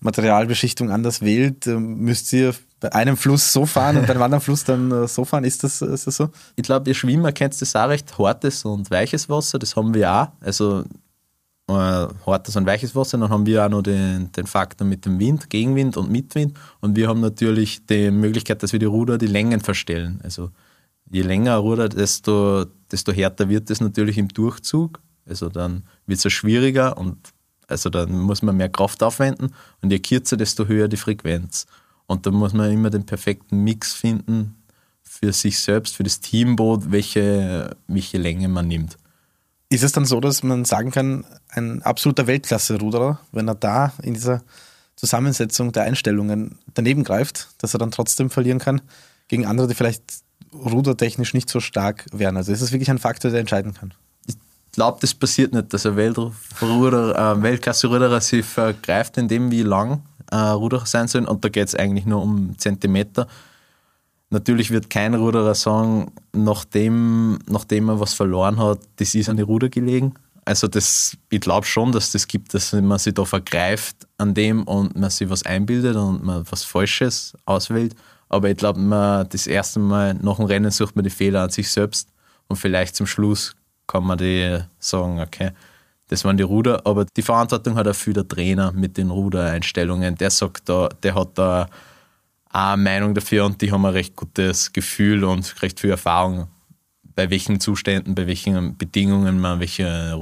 Materialbeschichtung 0.00 0.90
anders 0.90 1.22
wählt. 1.22 1.66
Äh, 1.66 1.76
müsst 1.78 2.32
ihr 2.32 2.54
bei 2.80 2.92
einem 2.92 3.16
Fluss 3.16 3.52
so 3.52 3.66
fahren 3.66 3.96
und 3.96 4.06
bei 4.06 4.12
einem 4.12 4.22
anderen 4.22 4.42
Fluss 4.42 4.64
dann 4.64 4.90
äh, 4.90 5.08
so 5.08 5.24
fahren? 5.24 5.44
Ist 5.44 5.64
das, 5.64 5.82
ist 5.82 6.06
das 6.06 6.16
so? 6.16 6.30
Ich 6.56 6.62
glaube, 6.62 6.88
ihr 6.90 6.94
Schwimmer 6.94 7.32
kennt 7.32 7.60
das 7.60 7.74
auch 7.74 7.88
recht, 7.88 8.18
hartes 8.18 8.64
und 8.64 8.90
weiches 8.90 9.28
Wasser, 9.28 9.58
das 9.58 9.76
haben 9.76 9.94
wir 9.94 10.12
auch. 10.12 10.28
Also 10.40 10.84
äh, 11.68 11.72
hartes 11.72 12.54
und 12.56 12.66
weiches 12.66 12.94
Wasser. 12.94 13.18
Dann 13.18 13.30
haben 13.30 13.46
wir 13.46 13.64
auch 13.64 13.68
noch 13.68 13.82
den, 13.82 14.30
den 14.32 14.46
Faktor 14.46 14.86
mit 14.86 15.04
dem 15.04 15.18
Wind, 15.18 15.50
Gegenwind 15.50 15.96
und 15.96 16.10
Mitwind. 16.10 16.56
Und 16.80 16.96
wir 16.96 17.08
haben 17.08 17.20
natürlich 17.20 17.84
die 17.86 18.10
Möglichkeit, 18.10 18.62
dass 18.62 18.72
wir 18.72 18.78
die 18.78 18.86
Ruder 18.86 19.18
die 19.18 19.26
Längen 19.26 19.60
verstellen. 19.60 20.20
Also 20.22 20.50
je 21.10 21.22
länger 21.22 21.54
ein 21.54 21.60
Ruder, 21.60 21.88
desto, 21.88 22.66
desto 22.90 23.12
härter 23.12 23.48
wird 23.48 23.70
es 23.70 23.80
natürlich 23.80 24.18
im 24.18 24.28
Durchzug. 24.28 25.00
Also 25.28 25.48
dann 25.48 25.82
wird 26.06 26.24
es 26.24 26.32
schwieriger 26.32 26.96
und 26.96 27.18
also 27.68 27.90
dann 27.90 28.18
muss 28.18 28.42
man 28.42 28.56
mehr 28.56 28.68
Kraft 28.68 29.02
aufwenden 29.02 29.54
und 29.82 29.90
je 29.90 29.98
kürzer, 29.98 30.36
desto 30.36 30.66
höher 30.66 30.88
die 30.88 30.96
Frequenz. 30.96 31.66
Und 32.06 32.26
da 32.26 32.30
muss 32.30 32.52
man 32.52 32.70
immer 32.70 32.90
den 32.90 33.06
perfekten 33.06 33.64
Mix 33.64 33.92
finden 33.92 34.54
für 35.02 35.32
sich 35.32 35.58
selbst, 35.58 35.96
für 35.96 36.04
das 36.04 36.20
Teamboot, 36.20 36.90
welche, 36.90 37.76
welche 37.88 38.18
Länge 38.18 38.48
man 38.48 38.68
nimmt. 38.68 38.96
Ist 39.68 39.82
es 39.82 39.92
dann 39.92 40.04
so, 40.04 40.20
dass 40.20 40.42
man 40.42 40.64
sagen 40.64 40.92
kann, 40.92 41.24
ein 41.48 41.82
absoluter 41.82 42.28
Weltklasse-Ruderer, 42.28 43.18
wenn 43.32 43.48
er 43.48 43.56
da 43.56 43.92
in 44.02 44.14
dieser 44.14 44.42
Zusammensetzung 44.94 45.72
der 45.72 45.82
Einstellungen 45.82 46.58
daneben 46.74 47.02
greift, 47.02 47.48
dass 47.58 47.74
er 47.74 47.78
dann 47.78 47.90
trotzdem 47.90 48.30
verlieren 48.30 48.60
kann 48.60 48.80
gegen 49.28 49.44
andere, 49.44 49.66
die 49.66 49.74
vielleicht 49.74 50.02
rudertechnisch 50.52 51.34
nicht 51.34 51.50
so 51.50 51.60
stark 51.60 52.06
wären. 52.12 52.36
Also 52.36 52.52
ist 52.52 52.60
es 52.60 52.72
wirklich 52.72 52.90
ein 52.90 52.98
Faktor, 52.98 53.30
der 53.30 53.40
entscheiden 53.40 53.74
kann. 53.74 53.92
Ich 54.76 54.78
glaube, 54.78 54.98
das 55.00 55.14
passiert 55.14 55.54
nicht, 55.54 55.72
dass 55.72 55.86
ein 55.86 55.96
Weltruder, 55.96 57.32
äh, 57.38 57.42
Weltklasse-Ruderer 57.42 58.20
sich 58.20 58.44
vergreift 58.44 59.16
in 59.16 59.26
dem, 59.26 59.50
wie 59.50 59.62
lang 59.62 60.02
äh, 60.30 60.36
Ruderer 60.36 60.84
sein 60.84 61.08
sollen. 61.08 61.24
Und 61.24 61.42
da 61.42 61.48
geht 61.48 61.68
es 61.68 61.74
eigentlich 61.74 62.04
nur 62.04 62.20
um 62.20 62.58
Zentimeter. 62.58 63.26
Natürlich 64.28 64.70
wird 64.70 64.90
kein 64.90 65.14
Ruderer 65.14 65.54
sagen, 65.54 66.12
nachdem, 66.34 67.38
nachdem 67.48 67.88
er 67.88 68.00
was 68.00 68.12
verloren 68.12 68.60
hat, 68.60 68.80
das 68.96 69.14
ist 69.14 69.30
an 69.30 69.38
die 69.38 69.44
Ruder 69.44 69.70
gelegen. 69.70 70.12
Also 70.44 70.68
das, 70.68 71.16
ich 71.30 71.40
glaube 71.40 71.64
schon, 71.64 71.90
dass 71.92 72.12
das 72.12 72.28
gibt, 72.28 72.52
dass 72.52 72.74
man 72.74 72.98
sich 72.98 73.14
da 73.14 73.24
vergreift 73.24 74.06
an 74.18 74.34
dem 74.34 74.64
und 74.64 74.94
man 74.94 75.08
sich 75.08 75.30
was 75.30 75.42
einbildet 75.46 75.96
und 75.96 76.22
man 76.22 76.44
was 76.50 76.64
Falsches 76.64 77.32
auswählt. 77.46 77.94
Aber 78.28 78.50
ich 78.50 78.58
glaube, 78.58 79.26
das 79.30 79.46
erste 79.46 79.80
Mal 79.80 80.12
nach 80.20 80.36
dem 80.36 80.44
Rennen 80.44 80.70
sucht 80.70 80.96
man 80.96 81.04
die 81.04 81.10
Fehler 81.10 81.44
an 81.44 81.50
sich 81.50 81.70
selbst 81.70 82.10
und 82.48 82.56
vielleicht 82.56 82.94
zum 82.94 83.06
Schluss 83.06 83.56
kann 83.86 84.04
man 84.04 84.18
die 84.18 84.58
sagen, 84.78 85.20
okay, 85.20 85.52
das 86.08 86.24
waren 86.24 86.36
die 86.36 86.44
Ruder, 86.44 86.86
aber 86.86 87.04
die 87.04 87.22
Verantwortung 87.22 87.74
hat 87.76 87.88
auch 87.88 87.94
viel 87.94 88.12
der 88.12 88.28
Trainer 88.28 88.72
mit 88.72 88.96
den 88.96 89.10
Rudereinstellungen. 89.10 90.14
Der 90.16 90.30
sagt 90.30 90.68
da, 90.68 90.88
der 91.02 91.14
hat 91.14 91.36
da 91.36 91.68
eine 92.50 92.82
Meinung 92.82 93.14
dafür 93.14 93.44
und 93.44 93.60
die 93.60 93.72
haben 93.72 93.84
ein 93.84 93.92
recht 93.92 94.14
gutes 94.14 94.72
Gefühl 94.72 95.24
und 95.24 95.62
recht 95.62 95.80
viel 95.80 95.90
Erfahrung, 95.90 96.46
bei 97.02 97.28
welchen 97.30 97.60
Zuständen, 97.60 98.14
bei 98.14 98.26
welchen 98.26 98.76
Bedingungen 98.76 99.40
man 99.40 99.60
welche 99.60 100.14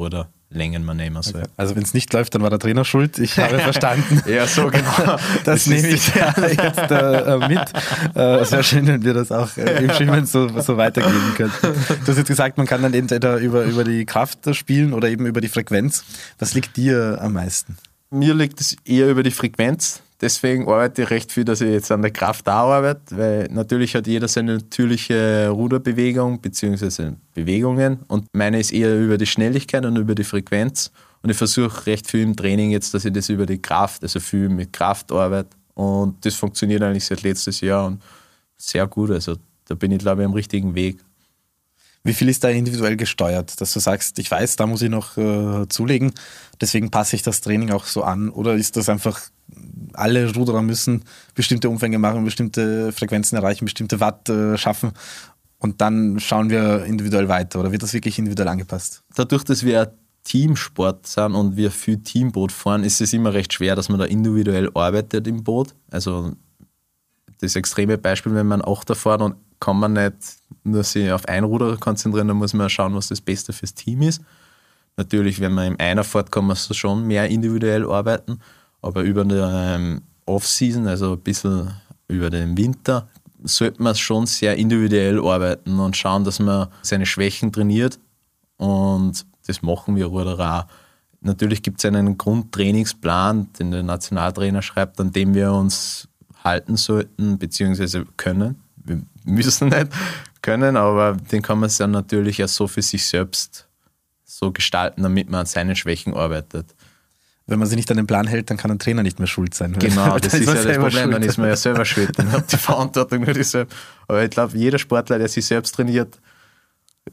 Ruderlängen 0.51 0.85
man 0.85 0.97
nehmen 0.97 1.23
soll. 1.23 1.43
Okay. 1.43 1.51
Also 1.57 1.77
wenn 1.77 1.83
es 1.83 1.95
nicht 1.95 2.13
läuft, 2.13 2.35
dann 2.35 2.43
war 2.43 2.51
der 2.51 2.59
Trainer 2.59 2.85
schuld. 2.85 3.19
Ich 3.19 3.39
habe 3.39 3.59
verstanden. 3.61 4.23
ja, 4.27 4.47
so 4.47 4.69
genau. 4.69 4.85
Das, 5.45 5.65
das 5.65 5.67
nehme 5.67 5.89
ich 5.89 6.15
jetzt 6.15 6.91
äh, 6.91 7.49
mit. 7.49 7.61
Äh, 8.15 8.45
sehr 8.45 8.63
schön, 8.63 8.87
wenn 8.87 9.05
wir 9.05 9.15
das 9.15 9.31
auch 9.33 9.57
äh, 9.57 9.85
im 9.85 9.91
Schwimmen 9.91 10.27
so, 10.27 10.49
so 10.61 10.77
weitergeben 10.77 11.35
können. 11.37 11.53
Du 11.61 12.09
hast 12.09 12.17
jetzt 12.17 12.29
gesagt, 12.29 12.57
man 12.57 12.67
kann 12.67 12.83
dann 12.83 12.95
entweder 12.95 13.37
über, 13.37 13.65
über 13.65 13.85
die 13.85 14.05
Kraft 14.05 14.55
spielen 14.55 14.93
oder 14.93 15.09
eben 15.09 15.27
über 15.27 15.41
die 15.41 15.49
Frequenz. 15.49 16.05
Was 16.39 16.55
liegt 16.55 16.77
dir 16.77 17.19
am 17.21 17.35
meisten? 17.35 17.77
Mir 18.11 18.35
liegt 18.35 18.61
es 18.61 18.77
eher 18.85 19.11
über 19.11 19.23
die 19.23 19.31
Frequenz. 19.31 20.01
Deswegen 20.25 20.67
arbeite 20.69 21.03
ich 21.03 21.11
recht 21.11 21.33
viel, 21.33 21.45
dass 21.45 21.61
ich 21.61 21.69
jetzt 21.69 21.93
an 21.93 22.01
der 22.01 22.11
Kraft 22.11 22.49
auch 22.49 22.71
arbeite, 22.71 23.19
weil 23.19 23.49
natürlich 23.51 23.95
hat 23.95 24.07
jeder 24.07 24.27
seine 24.27 24.55
natürliche 24.55 25.51
Ruderbewegung 25.51 26.41
bzw. 26.41 27.13
Bewegungen 27.35 27.99
und 28.09 28.25
meine 28.33 28.59
ist 28.59 28.73
eher 28.73 28.99
über 28.99 29.19
die 29.19 29.27
Schnelligkeit 29.27 29.85
und 29.85 29.97
über 29.97 30.15
die 30.15 30.25
Frequenz. 30.25 30.91
Und 31.21 31.29
ich 31.29 31.37
versuche 31.37 31.85
recht 31.85 32.11
viel 32.11 32.23
im 32.23 32.37
Training 32.37 32.71
jetzt, 32.71 32.95
dass 32.95 33.05
ich 33.05 33.13
das 33.13 33.29
über 33.29 33.45
die 33.45 33.61
Kraft, 33.61 34.03
also 34.03 34.19
viel 34.19 34.49
mit 34.49 34.73
Kraft 34.73 35.13
arbeite. 35.13 35.51
Und 35.75 36.25
das 36.25 36.37
funktioniert 36.37 36.83
eigentlich 36.83 37.05
seit 37.05 37.23
letztes 37.23 37.61
Jahr 37.61 37.85
und 37.85 38.03
sehr 38.57 38.87
gut. 38.87 39.11
Also 39.11 39.37
da 39.67 39.75
bin 39.75 39.93
ich, 39.93 39.99
glaube 39.99 40.23
ich, 40.23 40.27
am 40.27 40.33
richtigen 40.33 40.75
Weg. 40.75 41.01
Wie 42.03 42.15
viel 42.15 42.31
ist 42.31 42.43
da 42.43 42.49
individuell 42.49 42.97
gesteuert, 42.97 43.61
dass 43.61 43.75
du 43.75 43.79
sagst, 43.81 44.19
ich 44.19 44.31
weiß, 44.31 44.57
da 44.57 44.67
muss 44.67 44.81
ich 44.81 44.91
noch 44.91 45.19
äh, 45.19 45.69
zulegen, 45.69 46.15
deswegen 46.63 46.91
passe 46.91 47.15
ich 47.15 47.23
das 47.23 47.43
Training 47.43 47.73
auch 47.73 47.85
so 47.85 48.05
an? 48.05 48.31
Oder 48.31 48.55
ist 48.55 48.79
das 48.79 48.89
einfach, 48.89 49.21
alle 49.97 50.35
Ruderer 50.35 50.63
müssen 50.63 51.05
bestimmte 51.35 51.69
Umfänge 51.69 51.99
machen, 51.99 52.25
bestimmte 52.25 52.93
Frequenzen 52.93 53.37
erreichen, 53.37 53.65
bestimmte 53.65 54.01
Watt 54.01 54.29
äh, 54.29 54.57
schaffen 54.57 54.93
und 55.65 55.81
dann 55.81 56.21
schauen 56.21 56.51
wir 56.51 56.85
individuell 56.85 57.29
weiter? 57.29 57.61
Oder 57.61 57.73
wird 57.73 57.83
das 57.83 57.95
wirklich 57.95 58.19
individuell 58.19 58.49
angepasst? 58.49 59.03
Dadurch, 59.15 59.45
dass 59.45 59.65
wir 59.65 59.95
Teamsport 60.25 61.07
sind 61.07 61.35
und 61.35 61.57
wir 61.57 61.71
viel 61.71 62.03
Teamboot 62.03 62.53
fahren, 62.53 62.85
ist 62.85 63.01
es 63.01 63.15
immer 63.15 63.33
recht 63.33 63.53
schwer, 63.53 63.75
dass 63.75 63.89
man 63.89 63.99
da 63.99 64.05
individuell 64.05 64.71
arbeitet 64.75 65.27
im 65.27 65.43
Boot. 65.43 65.75
Also 65.91 66.33
das 67.41 67.57
extreme 67.57 67.97
Beispiel, 67.97 68.35
wenn 68.35 68.47
man 68.47 68.63
Achter 68.63 68.95
fährt 68.95 69.23
und 69.23 69.37
kann 69.59 69.79
man 69.79 69.95
nicht 69.95 70.15
nur 70.65 70.85
sich 70.85 71.11
auf 71.11 71.27
ein 71.29 71.45
Ruder 71.45 71.79
konzentrieren, 71.79 72.29
dann 72.29 72.37
muss 72.37 72.53
man 72.53 72.69
schauen, 72.69 72.95
was 72.95 73.09
das 73.09 73.23
Beste 73.23 73.55
fürs 73.55 73.75
Team 73.75 74.03
ist. 74.03 74.21
Natürlich, 74.97 75.41
wenn 75.41 75.53
man 75.53 75.69
im 75.69 75.81
Einer 75.81 76.05
fährt, 76.05 76.31
kann 76.31 76.47
man 76.47 76.57
so 76.57 76.75
schon 76.75 77.07
mehr 77.07 77.29
individuell 77.29 77.91
arbeiten, 77.91 78.39
aber 78.85 79.03
über 79.03 79.25
die 79.25 79.35
ähm, 79.37 80.03
Off-Season, 80.27 80.87
also 80.87 81.13
ein 81.13 81.21
bisschen 81.21 81.73
über 82.09 82.31
den 82.31 82.57
Winter, 82.57 83.09
sollte 83.43 83.83
man 83.83 83.95
schon 83.95 84.27
sehr 84.27 84.57
individuell 84.57 85.19
arbeiten 85.19 85.79
und 85.79 85.97
schauen, 85.97 86.25
dass 86.25 86.39
man 86.39 86.69
seine 86.83 87.07
Schwächen 87.07 87.53
trainiert 87.53 87.99
und 88.57 89.27
das 89.47 89.63
machen 89.63 89.97
wir 89.97 90.07
Ruderer 90.07 90.61
auch. 90.61 90.67
Natürlich 91.21 91.63
gibt 91.63 91.79
es 91.79 91.85
einen 91.87 92.19
Grundtrainingsplan, 92.19 93.53
den 93.59 93.71
der 93.71 93.83
Nationaltrainer 93.83 94.63
schreibt, 94.63 95.01
an 95.01 95.13
dem 95.13 95.35
wir 95.35 95.53
uns 95.53 96.09
halten 96.43 96.77
sollten 96.77 97.39
bzw. 97.39 98.05
können 98.17 98.57
wir 98.85 99.03
müssen 99.25 99.69
nicht 99.69 99.89
können, 100.43 100.77
aber 100.77 101.17
den 101.33 101.43
kann 101.43 101.59
man 101.59 101.71
dann 101.79 101.91
natürlich 101.91 102.43
auch 102.45 102.49
so 102.49 102.67
für 102.67 102.83
sich 102.83 103.07
selbst 103.07 103.67
so 104.25 104.53
gestalten, 104.53 105.03
damit 105.03 105.31
man 105.31 105.41
an 105.41 105.47
seinen 105.47 105.77
Schwächen 105.77 106.15
arbeitet. 106.15 106.75
Wenn 107.47 107.59
man 107.59 107.69
sich 107.69 107.77
nicht 107.77 107.91
an 107.91 107.99
den 107.99 108.07
Plan 108.07 108.27
hält, 108.27 108.49
dann 108.49 108.57
kann 108.57 108.71
ein 108.71 108.79
Trainer 108.79 109.03
nicht 109.03 109.19
mehr 109.19 109.29
schuld 109.29 109.55
sein. 109.55 109.75
Genau, 109.79 110.19
das 110.19 110.33
ist 110.33 110.47
ja 110.47 110.55
das 110.55 110.65
Problem, 110.79 110.93
schuld. 110.93 111.15
dann 111.15 111.23
ist 111.23 111.37
man 111.37 111.49
ja 111.49 111.57
selber 111.57 111.85
schuld. 111.85 112.19
Dann 112.19 112.33
hat 112.33 112.51
die 112.51 112.57
Verantwortung 112.57 113.23
nur 113.25 113.35
dieselbe. 113.35 113.71
Aber 114.09 114.25
ich 114.25 114.31
glaube, 114.31 114.57
jeder 114.57 114.79
Sportler, 114.79 115.19
der 115.19 115.29
sich 115.29 115.45
selbst 115.45 115.75
trainiert, 115.75 116.19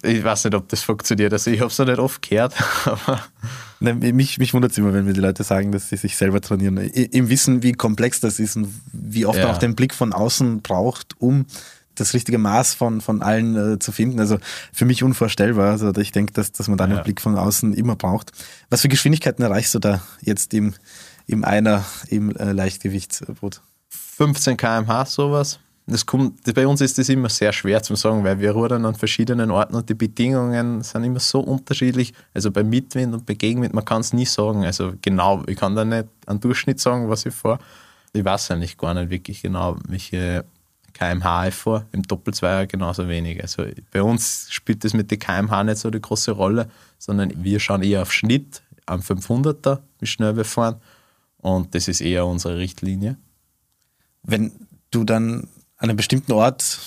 ich 0.04 0.24
weiß 0.24 0.46
nicht, 0.46 0.56
ob 0.56 0.70
das 0.70 0.84
funktioniert. 0.84 1.34
Also 1.34 1.52
ich 1.52 1.60
habe 1.60 1.70
es 1.70 1.78
noch 1.78 1.86
nicht 1.86 2.00
oft 2.00 2.22
gehört. 2.22 2.56
Nein, 3.82 4.00
mich 4.00 4.38
mich 4.38 4.54
wundert 4.54 4.72
es 4.72 4.78
immer, 4.78 4.94
wenn 4.94 5.06
mir 5.06 5.14
die 5.14 5.20
Leute 5.20 5.44
sagen, 5.44 5.72
dass 5.72 5.90
sie 5.90 5.98
sich 5.98 6.16
selber 6.16 6.40
trainieren. 6.40 6.78
Im 6.78 7.30
Wissen, 7.30 7.62
wie 7.62 7.74
komplex 7.74 8.22
das 8.22 8.40
ist 8.40 8.56
und 8.56 8.74
wie 8.94 9.26
oft 9.26 9.38
ja. 9.38 9.48
man 9.48 9.56
auch 9.56 9.60
den 9.60 9.76
Blick 9.76 9.94
von 9.94 10.14
außen 10.14 10.62
braucht, 10.62 11.20
um 11.20 11.46
das 12.02 12.14
richtige 12.14 12.38
Maß 12.38 12.74
von, 12.74 13.02
von 13.02 13.22
allen 13.22 13.74
äh, 13.74 13.80
zu 13.80 13.92
finden. 13.92 14.20
Also 14.20 14.38
für 14.74 14.86
mich 14.86 15.04
unvorstellbar. 15.04 15.72
Also 15.72 15.96
ich 15.96 16.12
denke, 16.12 16.34
dass, 16.34 16.52
dass 16.52 16.68
man 16.68 16.78
da 16.78 16.88
ja. 16.88 16.96
einen 16.96 17.04
Blick 17.04 17.22
von 17.22 17.38
außen 17.38 17.74
immer 17.74 17.96
braucht. 17.96 18.32
Was 18.70 18.82
für 18.82 18.90
Geschwindigkeiten 18.90 19.44
erreichst 19.44 19.74
du 19.76 19.80
da 19.80 20.02
jetzt 20.22 20.54
im, 20.54 20.74
im 21.28 21.44
Einer, 21.44 21.86
im 22.08 22.36
äh, 22.36 22.52
Leichtgewichtsboot? 22.52 23.62
15 23.90 24.58
km/h 24.58 25.06
sowas 25.06 25.60
das 25.88 26.06
kommt, 26.06 26.54
bei 26.54 26.68
uns 26.68 26.80
ist 26.82 26.98
das 26.98 27.10
immer 27.10 27.30
sehr 27.30 27.52
schwer 27.52 27.82
zu 27.82 27.96
sagen, 27.96 28.24
weil 28.24 28.40
wir 28.40 28.52
rudern 28.52 28.86
an 28.86 28.96
verschiedenen 28.96 29.52
Orten 29.52 29.76
und 29.76 29.90
die 29.90 29.94
Bedingungen 29.94 30.84
sind 30.84 31.04
immer 31.04 31.20
so 31.20 31.40
unterschiedlich. 31.40 32.14
Also 32.34 32.52
bei 32.52 32.64
Mitwind 32.64 33.14
und 33.14 33.26
bei 33.26 33.34
Gegenwind, 33.34 33.74
man 33.74 33.84
kann 33.84 34.02
es 34.02 34.14
nie 34.14 34.26
sagen. 34.26 34.64
Also 34.64 34.94
genau, 35.02 35.44
ich 35.48 35.58
kann 35.58 35.76
da 35.76 35.84
nicht 35.84 36.08
einen 36.28 36.40
Durchschnitt 36.40 36.80
sagen, 36.80 37.10
was 37.10 37.26
ich 37.26 37.34
fahre. 37.34 37.60
Ich 38.14 38.24
weiß 38.24 38.52
eigentlich 38.52 38.78
gar 38.78 38.94
nicht 38.94 39.10
wirklich 39.10 39.42
genau, 39.42 39.78
welche 39.88 40.46
kmh 40.94 41.52
fahre. 41.52 41.86
Im 41.92 42.04
Doppelzweier 42.04 42.68
genauso 42.68 43.08
wenig. 43.08 43.42
Also 43.42 43.66
bei 43.92 44.02
uns 44.02 44.48
spielt 44.50 44.84
das 44.84 44.94
mit 44.94 45.12
den 45.12 45.20
kmh 45.20 45.64
nicht 45.64 45.78
so 45.78 45.90
die 45.90 46.02
große 46.02 46.32
Rolle, 46.32 46.70
sondern 46.98 47.44
wir 47.44 47.60
schauen 47.60 47.84
eher 47.84 48.02
auf 48.02 48.14
Schnitt 48.14 48.62
am 48.86 49.02
500er, 49.02 49.80
wie 50.00 50.08
schnell 50.08 50.36
wir 50.36 50.46
fahren. 50.46 50.82
Und 51.38 51.74
das 51.76 51.88
ist 51.88 52.02
eher 52.02 52.26
unsere 52.26 52.58
Richtlinie. 52.58 53.18
Wenn 54.24 54.52
du 54.92 55.04
dann 55.04 55.48
an 55.78 55.90
einem 55.90 55.98
bestimmten 55.98 56.34
Ort 56.34 56.80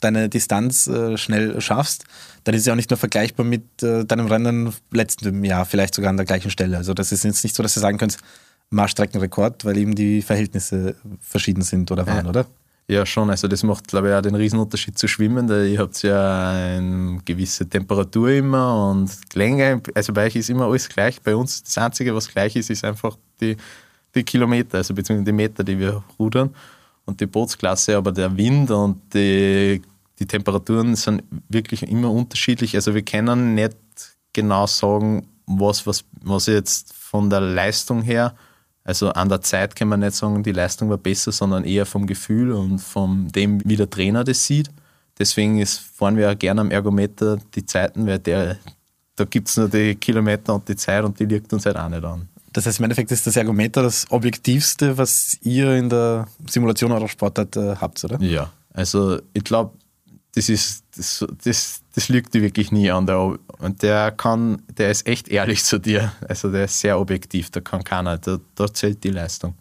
deine 0.00 0.28
Distanz 0.28 0.86
äh, 0.86 1.16
schnell 1.16 1.60
schaffst, 1.60 2.04
dann 2.44 2.54
ist 2.54 2.60
es 2.60 2.66
ja 2.66 2.74
auch 2.74 2.76
nicht 2.76 2.90
nur 2.90 2.98
vergleichbar 2.98 3.44
mit 3.44 3.82
äh, 3.82 4.04
deinem 4.04 4.26
Rennen 4.26 4.72
letzten 4.92 5.42
Jahr, 5.42 5.64
vielleicht 5.64 5.94
sogar 5.94 6.10
an 6.10 6.16
der 6.16 6.26
gleichen 6.26 6.50
Stelle. 6.50 6.76
Also 6.76 6.94
das 6.94 7.12
ist 7.12 7.24
jetzt 7.24 7.42
nicht 7.42 7.56
so, 7.56 7.62
dass 7.62 7.74
du 7.74 7.80
sagen 7.80 7.98
könntest, 7.98 8.20
Marschstreckenrekord, 8.70 9.64
weil 9.64 9.76
eben 9.78 9.94
die 9.94 10.22
Verhältnisse 10.22 10.96
verschieden 11.20 11.62
sind 11.62 11.90
oder 11.90 12.06
waren, 12.06 12.24
ja. 12.24 12.30
oder? 12.30 12.46
Ja, 12.88 13.04
schon. 13.04 13.30
Also 13.30 13.48
das 13.48 13.64
macht, 13.64 13.88
glaube 13.88 14.08
ich, 14.10 14.14
auch 14.14 14.22
den 14.22 14.36
Riesenunterschied 14.36 14.96
zu 14.96 15.08
schwimmen. 15.08 15.48
Da 15.48 15.64
ihr 15.64 15.80
habt 15.80 16.00
ja 16.02 16.50
eine 16.50 17.20
gewisse 17.24 17.68
Temperatur 17.68 18.30
immer 18.30 18.90
und 18.90 19.10
Länge. 19.34 19.82
Also 19.94 20.12
bei 20.12 20.26
euch 20.26 20.36
ist 20.36 20.50
immer 20.50 20.66
alles 20.66 20.88
gleich. 20.88 21.20
Bei 21.20 21.34
uns 21.34 21.64
das 21.64 21.76
Einzige, 21.78 22.14
was 22.14 22.28
gleich 22.28 22.54
ist, 22.54 22.70
ist 22.70 22.84
einfach 22.84 23.16
die, 23.40 23.56
die 24.14 24.22
Kilometer, 24.22 24.78
also 24.78 24.94
beziehungsweise 24.94 25.24
die 25.26 25.32
Meter, 25.32 25.64
die 25.64 25.78
wir 25.78 26.04
rudern 26.18 26.54
und 27.06 27.20
die 27.20 27.26
Bootsklasse, 27.26 27.96
aber 27.96 28.12
der 28.12 28.36
Wind 28.36 28.70
und 28.70 29.00
die, 29.12 29.82
die 30.18 30.26
Temperaturen 30.26 30.94
sind 30.94 31.24
wirklich 31.48 31.82
immer 31.82 32.10
unterschiedlich. 32.10 32.76
Also 32.76 32.94
wir 32.94 33.02
können 33.02 33.54
nicht 33.56 33.76
genau 34.32 34.66
sagen, 34.66 35.26
was, 35.46 35.86
was, 35.86 36.04
was 36.22 36.46
jetzt 36.46 36.92
von 36.92 37.30
der 37.30 37.40
Leistung 37.40 38.02
her, 38.02 38.34
also 38.86 39.10
an 39.10 39.28
der 39.28 39.40
Zeit 39.42 39.74
kann 39.74 39.88
man 39.88 39.98
nicht 39.98 40.14
sagen, 40.14 40.44
die 40.44 40.52
Leistung 40.52 40.88
war 40.88 40.96
besser, 40.96 41.32
sondern 41.32 41.64
eher 41.64 41.86
vom 41.86 42.06
Gefühl 42.06 42.52
und 42.52 42.78
von 42.78 43.26
dem, 43.32 43.60
wie 43.64 43.74
der 43.74 43.90
Trainer 43.90 44.22
das 44.22 44.46
sieht. 44.46 44.70
Deswegen 45.18 45.58
ist, 45.58 45.80
fahren 45.80 46.16
wir 46.16 46.30
auch 46.30 46.38
gerne 46.38 46.60
am 46.60 46.70
Ergometer 46.70 47.38
die 47.56 47.66
Zeiten, 47.66 48.06
weil 48.06 48.20
der, 48.20 48.58
da 49.16 49.24
gibt 49.24 49.48
es 49.48 49.56
nur 49.56 49.68
die 49.68 49.96
Kilometer 49.96 50.54
und 50.54 50.68
die 50.68 50.76
Zeit 50.76 51.02
und 51.02 51.18
die 51.18 51.24
liegt 51.24 51.52
uns 51.52 51.66
halt 51.66 51.76
auch 51.76 51.88
nicht 51.88 52.04
an. 52.04 52.28
Das 52.52 52.64
heißt, 52.64 52.78
im 52.78 52.84
Endeffekt 52.84 53.10
ist 53.10 53.26
das 53.26 53.34
Ergometer 53.34 53.82
das 53.82 54.06
Objektivste, 54.10 54.96
was 54.96 55.36
ihr 55.42 55.74
in 55.74 55.90
der 55.90 56.28
Simulation 56.48 56.92
eurer 56.92 57.08
Sportart 57.08 57.56
äh, 57.56 57.74
habt, 57.74 58.04
oder? 58.04 58.22
Ja, 58.22 58.52
also 58.72 59.18
ich 59.32 59.42
glaube, 59.42 59.76
das 60.36 60.48
ist 60.48 60.84
das, 60.96 61.24
das, 61.44 61.80
das 61.94 62.08
lügt 62.08 62.34
dir 62.34 62.42
wirklich 62.42 62.72
nie 62.72 62.90
an. 62.90 63.06
Der, 63.06 63.18
und 63.18 63.82
der 63.82 64.12
kann, 64.12 64.62
der 64.76 64.90
ist 64.90 65.06
echt 65.06 65.28
ehrlich 65.28 65.64
zu 65.64 65.78
dir. 65.78 66.12
Also 66.28 66.50
der 66.50 66.64
ist 66.64 66.80
sehr 66.80 66.98
objektiv, 66.98 67.50
da 67.50 67.60
kann 67.60 67.84
keiner, 67.84 68.18
da, 68.18 68.38
da 68.54 68.72
zählt 68.72 69.04
die 69.04 69.10
Leistung. 69.10 69.54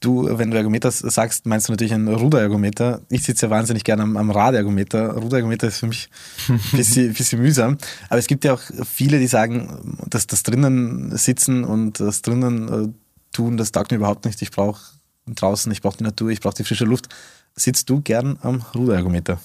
Du, 0.00 0.26
wenn 0.36 0.50
du 0.50 0.56
Ergometer 0.56 0.90
sagst, 0.90 1.46
meinst 1.46 1.68
du 1.68 1.72
natürlich 1.72 1.94
ein 1.94 2.08
Ruderergometer. 2.08 3.02
Ich 3.08 3.22
sitze 3.22 3.46
ja 3.46 3.50
wahnsinnig 3.50 3.84
gerne 3.84 4.02
am, 4.02 4.16
am 4.16 4.32
Radergometer. 4.32 5.12
Ruderergometer 5.12 5.68
ist 5.68 5.78
für 5.78 5.86
mich 5.86 6.10
ein 6.48 6.60
bisschen, 6.72 7.14
bisschen 7.14 7.40
mühsam. 7.40 7.78
Aber 8.08 8.18
es 8.18 8.26
gibt 8.26 8.44
ja 8.44 8.54
auch 8.54 8.62
viele, 8.84 9.20
die 9.20 9.28
sagen, 9.28 9.96
dass 10.08 10.26
das 10.26 10.42
drinnen 10.42 11.16
sitzen 11.16 11.62
und 11.62 12.00
das 12.00 12.20
drinnen 12.20 12.68
äh, 12.68 12.88
tun, 13.32 13.56
das 13.56 13.70
taugt 13.70 13.92
mir 13.92 13.98
überhaupt 13.98 14.24
nicht. 14.24 14.42
Ich 14.42 14.50
brauche 14.50 14.80
draußen, 15.26 15.70
ich 15.70 15.82
brauche 15.82 15.98
die 15.98 16.04
Natur, 16.04 16.30
ich 16.30 16.40
brauche 16.40 16.56
die 16.56 16.64
frische 16.64 16.84
Luft. 16.84 17.08
Sitzt 17.54 17.88
du 17.88 18.00
gern 18.00 18.38
am 18.42 18.64
Ruderergometer? 18.74 19.38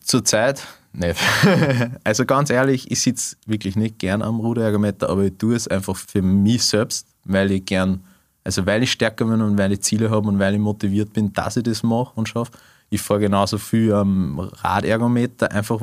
Zurzeit 0.00 0.66
nicht. 0.92 1.20
also 2.04 2.24
ganz 2.24 2.50
ehrlich, 2.50 2.90
ich 2.90 3.02
sitze 3.02 3.36
wirklich 3.46 3.76
nicht 3.76 3.98
gern 3.98 4.22
am 4.22 4.40
Ruderergometer, 4.40 5.08
aber 5.08 5.24
ich 5.24 5.36
tue 5.36 5.56
es 5.56 5.68
einfach 5.68 5.96
für 5.96 6.22
mich 6.22 6.64
selbst, 6.64 7.06
weil 7.24 7.50
ich 7.50 7.64
gern 7.64 8.04
Also 8.44 8.64
weil 8.66 8.82
ich 8.82 8.92
stärker 8.92 9.24
bin 9.24 9.40
und 9.40 9.58
weil 9.58 9.72
ich 9.72 9.80
Ziele 9.80 10.10
habe 10.10 10.28
und 10.28 10.38
weil 10.38 10.54
ich 10.54 10.60
motiviert 10.60 11.12
bin, 11.12 11.32
dass 11.32 11.56
ich 11.56 11.64
das 11.64 11.82
mache 11.82 12.12
und 12.14 12.28
schaffe. 12.28 12.52
Ich 12.90 13.00
fahre 13.00 13.20
genauso 13.20 13.58
viel 13.58 13.92
am 13.92 14.38
Radergometer, 14.38 15.50
einfach 15.50 15.80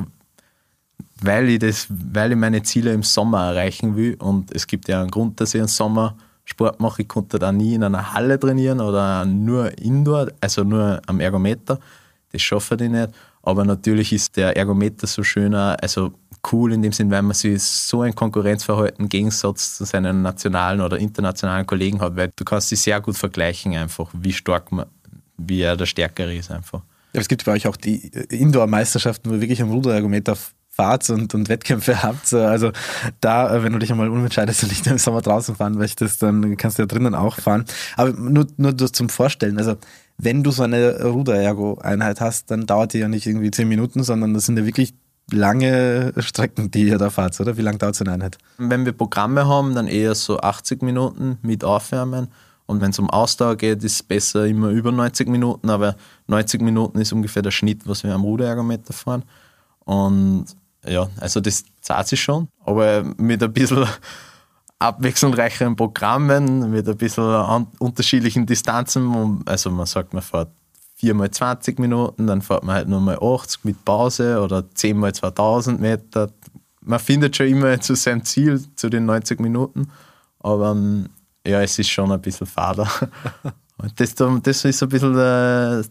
weil 1.21 1.49
ich, 1.49 1.59
das, 1.59 1.87
weil 1.89 2.31
ich 2.31 2.37
meine 2.37 2.63
Ziele 2.63 2.93
im 2.93 3.03
Sommer 3.03 3.45
erreichen 3.51 3.95
will. 3.95 4.15
Und 4.15 4.51
es 4.55 4.65
gibt 4.65 4.87
ja 4.87 5.01
einen 5.01 5.11
Grund, 5.11 5.39
dass 5.39 5.53
ich 5.53 5.61
einen 5.61 5.67
Sommer 5.67 6.15
Sport 6.45 6.79
mache. 6.79 7.03
Ich 7.03 7.07
konnte 7.07 7.37
da 7.37 7.51
nie 7.51 7.75
in 7.75 7.83
einer 7.83 8.13
Halle 8.13 8.39
trainieren 8.39 8.79
oder 8.81 9.25
nur 9.25 9.77
Indoor, 9.77 10.27
also 10.41 10.63
nur 10.63 11.01
am 11.05 11.19
Ergometer. 11.19 11.79
Das 12.31 12.41
schaffe 12.41 12.75
ich 12.75 12.89
nicht. 12.89 13.09
Aber 13.43 13.65
natürlich 13.65 14.13
ist 14.13 14.37
der 14.37 14.55
Ergometer 14.55 15.07
so 15.07 15.23
schöner, 15.23 15.77
also 15.81 16.13
cool 16.51 16.73
in 16.73 16.81
dem 16.81 16.91
Sinn, 16.91 17.11
weil 17.11 17.21
man 17.21 17.33
sich 17.33 17.61
so 17.61 18.01
ein 18.01 18.15
Konkurrenzverhalten 18.15 19.05
im 19.05 19.09
Gegensatz 19.09 19.77
zu 19.77 19.85
seinen 19.85 20.21
nationalen 20.21 20.81
oder 20.81 20.97
internationalen 20.97 21.65
Kollegen 21.65 22.01
hat, 22.01 22.15
weil 22.15 22.31
du 22.35 22.43
kannst 22.43 22.69
sie 22.69 22.75
sehr 22.75 22.99
gut 23.01 23.17
vergleichen 23.17 23.75
einfach, 23.75 24.09
wie 24.13 24.33
stark 24.33 24.71
man, 24.71 24.87
wie 25.37 25.61
er 25.61 25.77
der 25.77 25.85
Stärkere 25.85 26.35
ist 26.35 26.51
einfach. 26.51 26.81
Ja, 27.13 27.21
es 27.21 27.27
gibt 27.27 27.45
bei 27.45 27.51
euch 27.51 27.67
auch 27.67 27.75
die 27.75 28.07
Indoor-Meisterschaften, 28.29 29.29
wo 29.29 29.35
ihr 29.35 29.41
wirklich 29.41 29.61
am 29.61 29.71
Ruderergometer 29.71 30.37
fahrt 30.69 31.09
und, 31.09 31.33
und 31.35 31.49
Wettkämpfe 31.49 32.01
habt. 32.01 32.33
Also 32.33 32.71
da, 33.19 33.53
äh, 33.53 33.63
wenn 33.63 33.73
du 33.73 33.79
dich 33.79 33.91
einmal 33.91 34.09
umentscheidest 34.09 34.63
und 34.63 34.69
nicht 34.69 34.87
im 34.87 34.97
Sommer 34.97 35.21
draußen 35.21 35.55
fahren 35.55 35.75
möchtest, 35.75 36.23
dann 36.23 36.55
kannst 36.57 36.77
du 36.77 36.83
ja 36.83 36.87
drinnen 36.87 37.13
auch 37.13 37.35
fahren. 37.35 37.65
Aber 37.97 38.11
nur, 38.11 38.47
nur 38.57 38.75
zum 38.77 39.09
Vorstellen, 39.09 39.57
also 39.57 39.75
wenn 40.23 40.43
du 40.43 40.51
so 40.51 40.63
eine 40.63 41.03
Ruder-Ergo-Einheit 41.03 42.21
hast, 42.21 42.51
dann 42.51 42.67
dauert 42.67 42.93
die 42.93 42.99
ja 42.99 43.07
nicht 43.07 43.25
irgendwie 43.25 43.49
zehn 43.49 43.67
Minuten, 43.67 44.03
sondern 44.03 44.33
das 44.33 44.45
sind 44.45 44.57
ja 44.57 44.65
wirklich 44.65 44.93
lange 45.31 46.13
Strecken, 46.17 46.69
die 46.69 46.83
ihr 46.83 46.97
da 46.99 47.09
fahrt, 47.09 47.39
oder? 47.39 47.57
Wie 47.57 47.61
lange 47.61 47.79
dauert 47.79 47.95
so 47.95 48.03
eine 48.03 48.13
Einheit? 48.13 48.37
Wenn 48.57 48.85
wir 48.85 48.91
Programme 48.91 49.47
haben, 49.47 49.73
dann 49.73 49.87
eher 49.87 50.13
so 50.13 50.39
80 50.39 50.83
Minuten 50.83 51.39
mit 51.41 51.63
Aufwärmen. 51.63 52.27
Und 52.67 52.81
wenn 52.81 52.91
es 52.91 52.99
um 52.99 53.09
Ausdauer 53.09 53.55
geht, 53.55 53.83
ist 53.83 53.93
es 53.93 54.03
besser 54.03 54.45
immer 54.45 54.69
über 54.69 54.91
90 54.91 55.27
Minuten, 55.27 55.69
aber 55.69 55.95
90 56.27 56.61
Minuten 56.61 56.99
ist 56.99 57.11
ungefähr 57.11 57.41
der 57.41 57.51
Schnitt, 57.51 57.87
was 57.87 58.03
wir 58.03 58.13
am 58.13 58.23
Ruderergometer 58.23 58.93
fahren. 58.93 59.23
Und 59.85 60.45
ja, 60.87 61.09
also 61.19 61.39
das 61.39 61.63
zahlt 61.81 62.07
sich 62.07 62.21
schon, 62.21 62.47
aber 62.63 63.03
mit 63.17 63.41
ein 63.41 63.51
bisschen 63.51 63.85
abwechslungsreicheren 64.81 65.75
Programmen, 65.75 66.71
mit 66.71 66.87
ein 66.87 66.97
bisschen 66.97 67.67
unterschiedlichen 67.79 68.45
Distanzen. 68.45 69.41
Also 69.45 69.69
man 69.69 69.85
sagt, 69.85 70.13
man 70.13 70.23
fährt 70.23 70.49
4 70.95 71.13
mal 71.13 71.31
20 71.31 71.79
Minuten, 71.79 72.27
dann 72.27 72.41
fährt 72.41 72.63
man 72.63 72.75
halt 72.75 72.87
nur 72.87 72.99
mal 72.99 73.17
80 73.17 73.63
mit 73.63 73.85
Pause 73.85 74.41
oder 74.41 74.63
10 74.73 74.97
mal 74.97 75.13
2000 75.13 75.79
Meter. 75.79 76.29
Man 76.81 76.99
findet 76.99 77.35
schon 77.35 77.47
immer 77.47 77.79
zu 77.79 77.95
seinem 77.95 78.23
Ziel, 78.23 78.61
zu 78.75 78.89
den 78.89 79.05
90 79.05 79.39
Minuten, 79.39 79.87
aber 80.39 80.71
ähm, 80.71 81.09
ja, 81.45 81.61
es 81.61 81.77
ist 81.79 81.89
schon 81.89 82.11
ein 82.11 82.21
bisschen 82.21 82.47
fader. 82.47 82.87
Und 83.77 83.99
das, 83.99 84.13
das 84.13 84.65
ist 84.65 84.83
ein 84.83 84.89
bisschen 84.89 85.13
der 85.13 85.83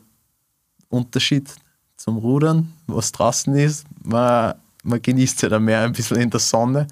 Unterschied 0.88 1.52
zum 1.96 2.18
Rudern, 2.18 2.72
was 2.86 3.10
draußen 3.10 3.54
ist. 3.56 3.84
Man, 4.02 4.54
man 4.84 5.02
genießt 5.02 5.42
ja 5.42 5.48
dann 5.48 5.64
mehr 5.64 5.80
ein 5.80 5.92
bisschen 5.92 6.18
in 6.18 6.30
der 6.30 6.40
Sonne 6.40 6.86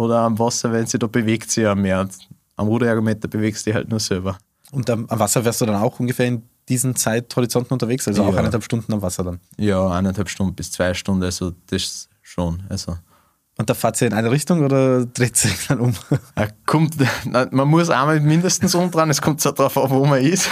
oder 0.00 0.20
am 0.20 0.38
Wasser, 0.38 0.72
wenn 0.72 0.86
sie 0.86 0.98
da 0.98 1.06
bewegt 1.06 1.50
sich 1.50 1.64
ja 1.64 1.74
mehr. 1.74 2.08
Am 2.56 2.68
Ruderergometer 2.68 3.28
bewegst 3.28 3.66
du 3.66 3.70
dich 3.70 3.74
halt 3.74 3.90
nur 3.90 4.00
selber. 4.00 4.38
Und 4.72 4.88
am, 4.88 5.06
Wasser 5.10 5.44
wärst 5.44 5.60
du 5.60 5.66
dann 5.66 5.76
auch 5.76 6.00
ungefähr 6.00 6.26
in 6.26 6.42
diesen 6.68 6.96
Zeithorizonten 6.96 7.74
unterwegs, 7.74 8.08
also 8.08 8.24
auch 8.24 8.34
eineinhalb 8.34 8.64
Stunden 8.64 8.92
am 8.92 9.02
Wasser 9.02 9.24
dann? 9.24 9.40
Ja, 9.58 9.88
eineinhalb 9.90 10.30
Stunden 10.30 10.54
bis 10.54 10.72
zwei 10.72 10.94
Stunden, 10.94 11.22
also 11.22 11.52
das 11.66 12.08
schon. 12.22 12.62
Also. 12.68 12.96
Und 13.58 13.68
da 13.68 13.74
fahrt 13.74 14.00
ihr 14.00 14.06
in 14.06 14.14
eine 14.14 14.30
Richtung 14.30 14.64
oder 14.64 15.04
dreht 15.04 15.36
sich 15.36 15.66
dann 15.66 15.80
um? 15.80 15.94
Kommt, 16.64 16.96
man 17.26 17.68
muss 17.68 17.90
einmal 17.90 18.20
mindestens 18.20 18.74
umdrehen, 18.74 19.10
es 19.10 19.20
kommt 19.20 19.42
so 19.42 19.50
darauf 19.50 19.76
an, 19.76 19.90
wo 19.90 20.06
man 20.06 20.22
ist. 20.22 20.48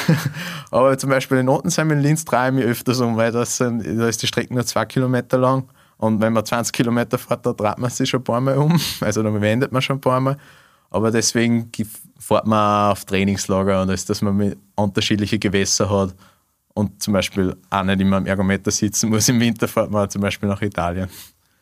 Aber 0.71 0.99
zum 0.99 1.09
Beispiel 1.09 1.39
in 1.39 1.49
Ottensheim 1.49 1.91
in 1.93 2.01
Linz 2.01 2.25
drehe 2.27 2.49
ich 2.49 2.55
mich 2.55 2.65
öfters 2.65 3.01
um, 3.01 3.17
weil 3.17 3.33
das 3.33 3.57
da 3.57 3.69
ist 4.09 4.21
die 4.23 4.27
Strecke 4.27 4.53
nur 4.53 4.67
zwei 4.67 4.85
Kilometer 4.85 5.39
lang. 5.39 5.71
Und 5.99 6.21
wenn 6.21 6.33
man 6.33 6.45
20 6.45 6.73
Kilometer 6.73 7.19
fährt, 7.19 7.45
da 7.45 7.53
dreht 7.53 7.79
man 7.79 7.91
sich 7.91 8.09
schon 8.09 8.21
ein 8.21 8.25
paar 8.25 8.41
Mal 8.41 8.57
um. 8.57 8.81
Also 9.01 9.23
da 9.23 9.41
wendet 9.41 9.73
man 9.73 9.83
schon 9.83 9.97
ein 9.97 10.01
paar 10.01 10.21
Mal. 10.21 10.37
Aber 10.91 11.11
deswegen 11.11 11.71
fährt 12.19 12.47
man 12.47 12.93
auf 12.93 13.05
Trainingslager 13.05 13.83
und 13.83 13.91
ist, 13.91 14.09
dass 14.09 14.23
man 14.23 14.37
mit 14.37 14.59
unterschiedliche 14.75 15.39
Gewässer 15.39 15.91
hat 15.91 16.15
und 16.73 17.03
zum 17.03 17.13
Beispiel 17.13 17.57
auch 17.71 17.83
nicht 17.83 18.01
immer 18.01 18.17
am 18.17 18.27
Ergometer 18.27 18.71
sitzen 18.71 19.11
muss. 19.11 19.29
Im 19.29 19.41
Winter 19.41 19.69
fährt 19.69 19.91
man 19.91 20.09
zum 20.09 20.23
Beispiel 20.23 20.49
nach 20.49 20.63
Italien. 20.63 21.09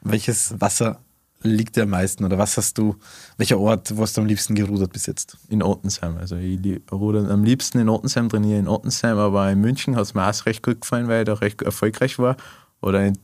Welches 0.03 0.55
Wasser 0.61 1.01
liegt 1.43 1.77
dir 1.77 1.85
am 1.85 1.91
meisten 1.91 2.25
oder 2.25 2.39
was 2.39 2.57
hast 2.57 2.77
du, 2.79 2.97
welcher 3.37 3.59
Ort, 3.59 3.97
wo 3.97 4.03
hast 4.03 4.17
du 4.17 4.21
am 4.21 4.27
liebsten 4.27 4.55
gerudert 4.55 4.93
bis 4.93 5.07
jetzt? 5.07 5.39
In 5.49 5.63
Ottensheim. 5.63 6.17
Also 6.19 6.37
ich 6.37 6.59
rudere 6.91 7.31
am 7.31 7.45
liebsten 7.45 7.79
in 7.79 7.89
Ottensheim, 7.89 8.29
trainiere 8.29 8.59
in 8.59 8.69
Ottensheim, 8.69 9.19
aber 9.19 9.51
in 9.51 9.61
München 9.61 9.97
hat 9.97 10.03
es 10.03 10.15
mir 10.15 10.29
auch 10.29 10.47
recht 10.47 10.63
gut 10.63 10.81
gefallen, 10.81 11.09
weil 11.09 11.21
ich 11.21 11.27
da 11.27 11.35
recht 11.35 11.63
erfolgreich 11.63 12.19
war. 12.19 12.37
Oder 12.81 13.07
in, 13.07 13.19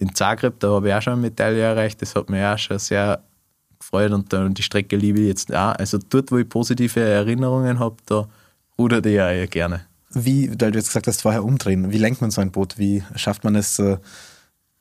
in 0.00 0.14
Zagreb, 0.14 0.58
da 0.60 0.70
habe 0.70 0.88
ich 0.88 0.94
auch 0.94 1.02
schon 1.02 1.12
eine 1.12 1.22
Medaille 1.22 1.60
erreicht. 1.60 2.00
Das 2.00 2.16
hat 2.16 2.30
mir 2.30 2.52
auch 2.52 2.58
schon 2.58 2.78
sehr 2.78 3.22
gefreut 3.78 4.12
und, 4.12 4.32
und 4.32 4.58
die 4.58 4.62
Strecke 4.62 4.96
liebe 4.96 5.20
ich 5.20 5.28
jetzt 5.28 5.54
auch. 5.54 5.74
Also 5.74 5.98
dort, 5.98 6.32
wo 6.32 6.38
ich 6.38 6.48
positive 6.48 7.00
Erinnerungen 7.00 7.78
habe, 7.78 7.96
da 8.06 8.26
rudert 8.78 9.06
ich 9.06 9.14
ja 9.14 9.46
gerne. 9.46 9.82
Wie, 10.12 10.50
weil 10.58 10.72
du 10.72 10.78
jetzt 10.78 10.88
gesagt 10.88 11.06
hast, 11.06 11.22
vorher 11.22 11.44
umdrehen, 11.44 11.92
wie 11.92 11.98
lenkt 11.98 12.20
man 12.20 12.30
so 12.30 12.40
ein 12.40 12.50
Boot? 12.50 12.78
Wie 12.78 13.04
schafft 13.14 13.44
man 13.44 13.54
es, 13.54 13.78
äh, 13.78 13.98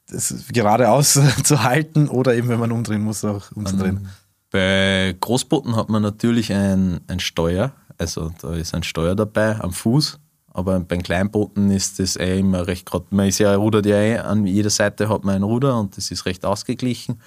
das 0.10 0.46
geradeaus 0.52 1.20
zu 1.44 1.64
halten 1.64 2.08
oder 2.08 2.34
eben, 2.34 2.48
wenn 2.48 2.60
man 2.60 2.72
umdrehen 2.72 3.04
muss, 3.04 3.24
auch 3.26 3.52
umzudrehen? 3.52 3.98
Um, 3.98 4.10
bei 4.52 5.16
Großbooten 5.20 5.76
hat 5.76 5.90
man 5.90 6.02
natürlich 6.02 6.52
ein, 6.52 7.02
ein 7.08 7.20
Steuer, 7.20 7.74
also 7.98 8.32
da 8.42 8.54
ist 8.56 8.74
ein 8.74 8.84
Steuer 8.84 9.16
dabei 9.16 9.60
am 9.60 9.74
Fuß, 9.74 10.18
aber 10.60 10.80
bei 10.80 10.98
Kleinbooten 10.98 11.72
ist 11.72 12.00
das 12.00 12.16
eh 12.16 12.40
immer 12.40 12.68
recht 12.68 12.86
gerade, 12.86 13.06
man 13.10 13.28
ist 13.28 13.40
ja, 13.40 13.56
rudert 13.56 13.86
ja 13.86 13.96
eh, 13.96 14.18
an 14.18 14.46
jeder 14.46 14.70
Seite 14.70 15.10
hat 15.10 15.24
man 15.24 15.36
ein 15.36 15.44
Ruder 15.44 15.80
und 15.80 15.98
das 15.98 16.12
ist 16.12 16.26
recht 16.26 16.46
ausgeglichen 16.46 17.20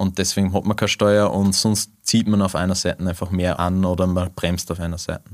und 0.00 0.16
deswegen 0.16 0.54
hat 0.54 0.64
man 0.64 0.76
keine 0.76 0.88
Steuer 0.88 1.30
und 1.30 1.54
sonst 1.54 1.90
zieht 2.02 2.26
man 2.26 2.40
auf 2.40 2.54
einer 2.54 2.74
Seite 2.74 3.06
einfach 3.06 3.30
mehr 3.30 3.60
an 3.60 3.84
oder 3.84 4.06
man 4.06 4.32
bremst 4.34 4.70
auf 4.72 4.80
einer 4.80 4.96
Seite. 4.96 5.24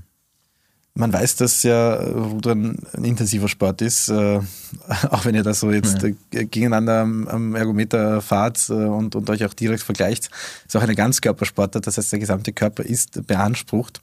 Man 0.98 1.12
weiß, 1.12 1.36
dass 1.36 1.62
ja 1.62 1.94
Rudern 1.94 2.78
ein 2.94 3.04
intensiver 3.04 3.48
Sport 3.48 3.82
ist, 3.82 4.08
äh, 4.08 4.40
auch 5.10 5.24
wenn 5.26 5.34
ihr 5.34 5.42
da 5.42 5.52
so 5.52 5.70
jetzt 5.70 6.02
ja. 6.02 6.08
Äh, 6.08 6.46
gegeneinander 6.46 7.02
am, 7.02 7.28
am, 7.28 7.54
Ergometer 7.54 8.22
fahrt 8.22 8.68
äh, 8.70 8.72
und, 8.72 9.14
und 9.14 9.28
euch 9.28 9.44
auch 9.44 9.52
direkt 9.52 9.82
vergleicht. 9.82 10.30
Ist 10.66 10.74
auch 10.74 10.82
eine 10.82 10.94
Ganzkörpersportart, 10.94 11.86
das 11.86 11.98
heißt, 11.98 12.12
der 12.12 12.18
gesamte 12.18 12.52
Körper 12.52 12.82
ist 12.82 13.26
beansprucht. 13.26 14.00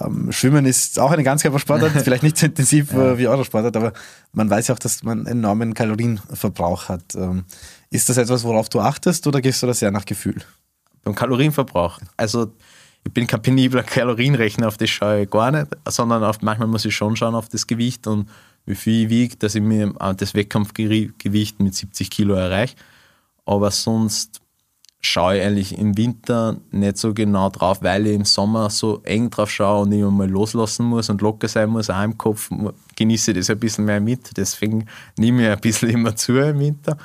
Ähm, 0.00 0.32
Schwimmen 0.32 0.66
ist 0.66 0.98
auch 0.98 1.10
eine 1.10 1.22
Ganzkörpersportart, 1.22 1.92
vielleicht 2.04 2.22
nicht 2.22 2.36
so 2.36 2.46
intensiv 2.46 2.92
ja. 2.92 3.18
wie 3.18 3.28
eure 3.28 3.44
Sportart, 3.44 3.76
aber 3.76 3.92
man 4.32 4.48
weiß 4.50 4.68
ja 4.68 4.74
auch, 4.74 4.78
dass 4.78 5.02
man 5.02 5.20
einen 5.20 5.38
enormen 5.38 5.74
Kalorienverbrauch 5.74 6.88
hat. 6.88 7.14
Ähm, 7.14 7.44
ist 7.90 8.08
das 8.08 8.16
etwas, 8.16 8.44
worauf 8.44 8.68
du 8.68 8.80
achtest 8.80 9.26
oder 9.26 9.40
gehst 9.40 9.62
du 9.62 9.66
das 9.66 9.78
sehr 9.78 9.90
nach 9.90 10.04
Gefühl? 10.04 10.42
Beim 11.04 11.14
Kalorienverbrauch. 11.14 12.00
Also 12.16 12.52
ich 13.04 13.12
bin 13.12 13.26
kein 13.26 13.42
penibler 13.42 13.84
Kalorienrechner, 13.84 14.66
auf 14.66 14.76
das 14.76 14.90
schaue 14.90 15.22
ich 15.22 15.30
gar 15.30 15.52
nicht, 15.52 15.68
sondern 15.88 16.24
auf, 16.24 16.42
manchmal 16.42 16.68
muss 16.68 16.84
ich 16.84 16.94
schon 16.94 17.14
schauen 17.16 17.34
auf 17.36 17.48
das 17.48 17.66
Gewicht 17.66 18.06
und 18.06 18.28
wie 18.64 18.74
viel 18.74 19.04
ich 19.04 19.10
wiege, 19.10 19.36
dass 19.36 19.54
ich 19.54 19.62
mir 19.62 19.92
das 20.16 20.34
Wettkampfgewicht 20.34 21.60
mit 21.60 21.74
70 21.74 22.10
Kilo 22.10 22.34
erreiche. 22.34 22.74
Aber 23.44 23.70
sonst 23.70 24.40
schaue 25.06 25.38
ich 25.38 25.44
eigentlich 25.44 25.78
im 25.78 25.96
Winter 25.96 26.56
nicht 26.70 26.98
so 26.98 27.14
genau 27.14 27.48
drauf, 27.50 27.78
weil 27.82 28.06
ich 28.06 28.14
im 28.14 28.24
Sommer 28.24 28.70
so 28.70 29.00
eng 29.04 29.30
drauf 29.30 29.50
schaue 29.50 29.82
und 29.82 29.92
ich 29.92 30.04
mal 30.04 30.28
loslassen 30.28 30.86
muss 30.86 31.08
und 31.08 31.22
locker 31.22 31.48
sein 31.48 31.70
muss, 31.70 31.88
auch 31.88 32.02
im 32.02 32.18
Kopf, 32.18 32.50
genieße 32.96 33.30
ich 33.30 33.38
das 33.38 33.50
ein 33.50 33.58
bisschen 33.58 33.84
mehr 33.84 34.00
mit. 34.00 34.36
Deswegen 34.36 34.86
nehme 35.16 35.44
ich 35.44 35.48
ein 35.48 35.60
bisschen 35.60 35.90
immer 35.96 36.16
zu 36.16 36.36
im 36.38 36.58
Winter. 36.58 36.96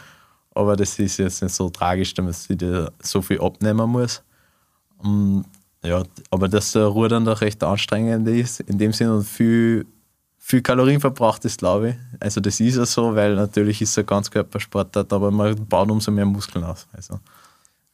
Aber 0.54 0.76
das 0.76 0.98
ist 1.00 1.18
jetzt 1.18 1.42
nicht 1.42 1.54
so 1.54 1.70
tragisch, 1.70 2.14
dass 2.14 2.50
ich 2.50 2.58
da 2.58 2.92
so 3.02 3.22
viel 3.22 3.40
abnehmen 3.40 3.90
muss. 3.90 4.22
Und 4.98 5.46
ja, 5.84 6.04
aber 6.30 6.48
dass 6.48 6.74
der 6.74 6.86
Rudern 6.86 7.26
doch 7.26 7.42
recht 7.42 7.64
anstrengend 7.64 8.28
ist, 8.28 8.60
in 8.62 8.78
dem 8.78 8.94
Sinne 8.94 9.16
und 9.16 9.24
viel, 9.24 9.86
viel 10.38 10.62
Kalorien 10.62 11.00
verbraucht 11.00 11.46
ist, 11.46 11.60
glaube 11.60 11.90
ich. 11.90 11.96
Also 12.20 12.42
das 12.42 12.60
ist 12.60 12.76
ja 12.76 12.86
so, 12.86 13.16
weil 13.16 13.36
natürlich 13.36 13.82
ist 13.82 13.92
es 13.92 13.98
ein 14.00 14.06
Ganzkörpersportart, 14.06 15.14
aber 15.14 15.32
man 15.32 15.56
baut 15.68 15.90
umso 15.90 16.12
mehr 16.12 16.26
Muskeln 16.26 16.66
aus. 16.66 16.88
Also. 16.94 17.20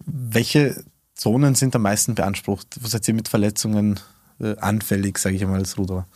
Welche 0.09 0.85
Zonen 1.15 1.53
sind 1.53 1.75
am 1.75 1.81
meisten 1.81 2.15
beansprucht? 2.15 2.77
Wo 2.79 2.87
seid 2.87 3.05
ihr 3.09 3.13
mit 3.13 3.27
Verletzungen 3.27 3.99
äh, 4.39 4.55
anfällig, 4.57 5.17
sage 5.17 5.35
ich 5.35 5.43
einmal 5.43 5.59
als 5.59 5.77
Ruderer? 5.77 6.07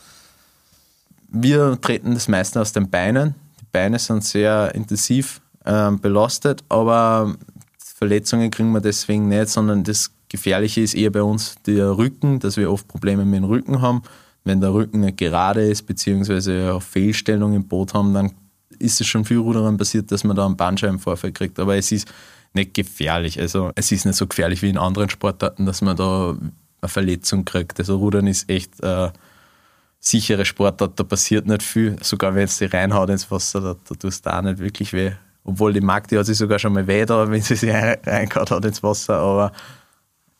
Wir 1.27 1.79
treten 1.81 2.13
das 2.13 2.29
meiste 2.29 2.61
aus 2.61 2.71
den 2.71 2.89
Beinen. 2.89 3.35
Die 3.59 3.65
Beine 3.71 3.99
sind 3.99 4.23
sehr 4.23 4.73
intensiv 4.75 5.41
ähm, 5.65 5.99
belastet, 5.99 6.63
aber 6.69 7.35
Verletzungen 7.77 8.49
kriegen 8.49 8.71
wir 8.71 8.81
deswegen 8.81 9.27
nicht, 9.27 9.49
sondern 9.49 9.83
das 9.83 10.11
Gefährliche 10.29 10.79
ist 10.79 10.95
eher 10.95 11.11
bei 11.11 11.21
uns 11.21 11.55
der 11.65 11.97
Rücken, 11.97 12.39
dass 12.39 12.55
wir 12.55 12.71
oft 12.71 12.87
Probleme 12.87 13.25
mit 13.25 13.39
dem 13.39 13.43
Rücken 13.43 13.81
haben. 13.81 14.03
Wenn 14.45 14.61
der 14.61 14.73
Rücken 14.73 15.01
nicht 15.01 15.17
gerade 15.17 15.69
ist, 15.69 15.83
beziehungsweise 15.83 16.73
auf 16.73 16.85
Fehlstellung 16.85 17.53
im 17.53 17.67
Boot 17.67 17.93
haben, 17.93 18.13
dann 18.13 18.31
ist 18.79 19.01
es 19.01 19.07
schon 19.07 19.25
viel 19.25 19.37
Ruderern 19.37 19.77
passiert, 19.77 20.11
dass 20.11 20.23
man 20.23 20.35
da 20.35 20.45
einen 20.45 20.55
Bandscheibenvorfall 20.55 21.33
kriegt. 21.33 21.59
Aber 21.59 21.75
es 21.75 21.91
ist 21.91 22.07
nicht 22.53 22.73
gefährlich. 22.73 23.39
Also 23.39 23.71
es 23.75 23.91
ist 23.91 24.05
nicht 24.05 24.15
so 24.15 24.27
gefährlich 24.27 24.61
wie 24.61 24.69
in 24.69 24.77
anderen 24.77 25.09
Sportarten, 25.09 25.65
dass 25.65 25.81
man 25.81 25.95
da 25.95 26.35
eine 26.81 26.89
Verletzung 26.89 27.45
kriegt. 27.45 27.79
Also 27.79 27.97
Rudern 27.97 28.27
ist 28.27 28.49
echt 28.49 28.81
äh, 28.81 29.09
sichere 29.99 30.45
Sportart, 30.45 30.99
da 30.99 31.03
passiert 31.03 31.45
nicht 31.47 31.63
viel. 31.63 31.95
Sogar 32.01 32.35
wenn 32.35 32.43
es 32.43 32.57
die 32.57 32.65
reinhaut 32.65 33.09
ins 33.09 33.29
Wasser, 33.31 33.61
da, 33.61 33.75
da 33.87 33.95
tust 33.95 34.25
du 34.25 34.33
auch 34.33 34.41
nicht 34.41 34.59
wirklich 34.59 34.93
weh. 34.93 35.11
Obwohl 35.43 35.73
die 35.73 35.81
Magdi 35.81 36.15
hat 36.15 36.25
sich 36.25 36.37
sogar 36.37 36.59
schon 36.59 36.73
mal 36.73 36.85
weh 36.87 37.05
da, 37.05 37.29
wenn 37.29 37.41
sie 37.41 37.55
sich 37.55 37.71
reingehauen 37.71 38.49
hat 38.49 38.65
ins 38.65 38.83
Wasser, 38.83 39.17
aber 39.17 39.51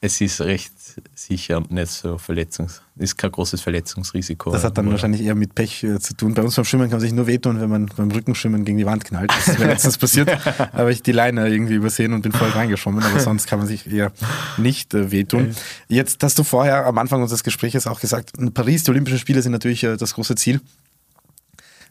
es 0.04 0.20
ist 0.20 0.42
recht 0.42 0.74
sicher 1.14 1.58
und 1.58 1.72
nicht 1.72 1.92
so 1.92 2.18
verletzungs 2.18 2.82
ist 2.98 3.18
kein 3.18 3.32
großes 3.32 3.62
Verletzungsrisiko. 3.62 4.52
Das 4.52 4.64
hat 4.64 4.78
dann 4.78 4.90
wahrscheinlich 4.90 5.22
eher 5.22 5.36
mit 5.36 5.56
Pech 5.56 5.84
äh, 5.84 6.00
zu 6.00 6.16
tun. 6.16 6.34
Bei 6.34 6.42
uns 6.42 6.56
beim 6.56 6.66
Schwimmen 6.66 6.86
kann 6.86 6.98
man 6.98 7.02
sich 7.02 7.14
nur 7.14 7.28
wehtun, 7.28 7.62
wenn 7.62 7.70
man 7.70 7.86
beim 7.86 8.12
Rückenschwimmen 8.12 8.66
gegen 8.66 8.78
die 8.78 8.86
Wand 8.86 9.06
knallt. 9.06 9.32
Das 9.32 9.48
ist 9.48 9.60
mir 9.60 9.68
letztens 9.68 9.98
passiert. 9.98 10.30
habe 10.74 10.92
ich 10.92 11.04
die 11.04 11.12
Leine 11.12 11.48
irgendwie 11.48 11.76
übersehen 11.76 12.14
und 12.14 12.22
bin 12.24 12.32
voll 12.32 12.50
reingeschwommen, 12.50 13.04
aber 13.04 13.20
sonst 13.20 13.48
kann 13.48 13.60
man 13.60 13.68
sich 13.68 13.92
eher 13.92 14.12
nicht 14.58 14.94
äh, 14.94 15.12
wehtun. 15.12 15.56
Jetzt 15.88 16.24
hast 16.24 16.38
du 16.38 16.44
vorher 16.44 16.86
am 16.86 16.98
Anfang 16.98 17.22
unseres 17.22 17.44
Gesprächs 17.44 17.88
auch 17.88 18.00
gesagt, 18.00 18.34
Paris, 18.54 18.84
die 18.84 18.92
Olympischen 18.92 19.20
Spiele 19.20 19.42
sind 19.42 19.52
natürlich 19.52 19.84
äh, 19.84 19.98
das 19.98 20.16
große 20.16 20.36
Ziel. 20.36 20.62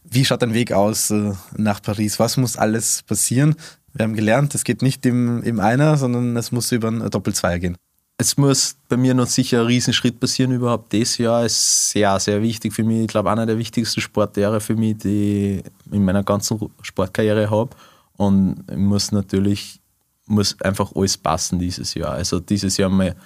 Wie 0.05 0.25
schaut 0.25 0.43
dein 0.43 0.55
Weg 0.55 0.73
aus 0.73 1.11
äh, 1.11 1.33
nach 1.57 1.81
Paris? 1.81 2.19
Was 2.19 2.37
muss 2.37 2.57
alles 2.57 3.03
passieren? 3.03 3.55
Wir 3.93 4.05
haben 4.05 4.15
gelernt, 4.15 4.55
es 4.55 4.65
geht 4.65 4.83
nicht 4.83 5.07
im, 5.07 5.43
im 5.43 5.61
Einer, 5.61 5.97
sondern 5.97 6.37
es 6.37 6.53
muss 6.53 6.71
über 6.73 6.89
ein 6.89 7.09
Doppelzweier 7.11 7.59
gehen 7.59 7.77
es 8.21 8.37
muss 8.37 8.77
bei 8.87 8.99
mir 8.99 9.15
noch 9.15 9.27
sicher 9.27 9.61
ein 9.61 9.67
Riesenschritt 9.67 10.21
passieren 10.21 10.53
überhaupt 10.53 10.93
dieses 10.93 11.17
Jahr. 11.17 11.47
Ist 11.47 11.89
sehr, 11.89 12.21
sehr 12.21 12.43
wichtig 12.43 12.75
für 12.75 12.85
mich. 12.85 13.01
Ich 13.01 13.09
glaube, 13.09 13.31
einer 13.31 13.47
der 13.47 13.57
wichtigsten 13.57 14.03
Sportjahre 14.03 14.61
für 14.61 14.77
mich, 14.77 14.99
die 14.99 15.63
ich 15.65 15.93
in 15.93 16.05
meiner 16.05 16.23
ganzen 16.23 16.71
Sportkarriere 16.83 17.51
habe. 17.51 17.71
Und 18.19 18.63
ich 18.71 18.77
muss 18.77 19.11
natürlich 19.11 19.81
muss 20.27 20.61
einfach 20.61 20.93
alles 20.95 21.17
passen 21.17 21.59
dieses 21.59 21.95
Jahr. 21.95 22.13
Also 22.13 22.41
dieses 22.41 22.77
Jahr 22.77 22.91
mal, 22.91 23.17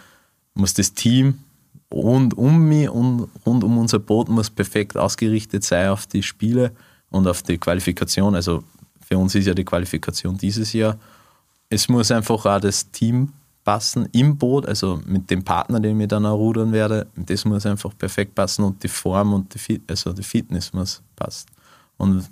muss 0.54 0.74
das 0.74 0.94
Team 0.94 1.40
rund 1.92 2.38
um 2.38 2.68
mich 2.68 2.88
und 2.88 3.28
rund 3.44 3.64
um 3.64 3.76
unser 3.78 3.98
Boot 3.98 4.28
muss 4.28 4.48
perfekt 4.48 4.96
ausgerichtet 4.96 5.64
sein 5.64 5.88
auf 5.88 6.06
die 6.06 6.22
Spiele 6.22 6.70
und 7.10 7.26
auf 7.26 7.42
die 7.42 7.58
Qualifikation. 7.58 8.36
Also 8.36 8.62
für 9.04 9.18
uns 9.18 9.34
ist 9.34 9.46
ja 9.46 9.54
die 9.54 9.64
Qualifikation 9.64 10.38
dieses 10.38 10.72
Jahr. 10.72 10.96
Es 11.68 11.88
muss 11.88 12.12
einfach 12.12 12.46
auch 12.46 12.60
das 12.60 12.92
Team 12.92 13.32
passen 13.64 14.08
im 14.12 14.36
Boot, 14.36 14.66
also 14.66 15.00
mit 15.06 15.30
dem 15.30 15.42
Partner, 15.42 15.80
den 15.80 15.98
ich 16.00 16.08
dann 16.08 16.26
auch 16.26 16.36
rudern 16.36 16.72
werde, 16.72 17.06
das 17.16 17.44
muss 17.44 17.64
einfach 17.64 17.96
perfekt 17.96 18.34
passen 18.34 18.62
und 18.62 18.82
die 18.82 18.88
Form 18.88 19.32
und 19.32 19.52
die, 19.54 19.58
Fit 19.58 19.82
also 19.88 20.12
die 20.12 20.22
Fitness 20.22 20.72
muss 20.72 21.02
passen. 21.16 21.46
Und 21.96 22.28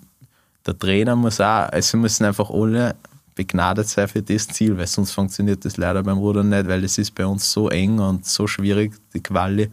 der 0.67 0.79
Trainer 0.79 1.17
muss 1.17 1.41
auch, 1.41 1.69
also 1.73 1.97
müssen 1.97 2.25
einfach 2.25 2.51
alle 2.51 2.95
begnadet 3.35 3.89
sein 3.89 4.09
für 4.09 4.23
das 4.23 4.47
Ziel, 4.49 4.77
weil 4.77 4.87
sonst 4.87 5.13
funktioniert 5.13 5.65
das 5.65 5.79
leider 5.79 6.03
beim 6.03 6.19
Rudern 6.19 6.51
nicht, 6.51 6.69
weil 6.69 6.85
es 6.85 6.99
ist 6.99 7.15
bei 7.15 7.25
uns 7.25 7.51
so 7.51 7.71
eng 7.71 7.99
und 7.99 8.27
so 8.27 8.47
schwierig, 8.47 8.93
die 9.15 9.23
Quali. 9.23 9.71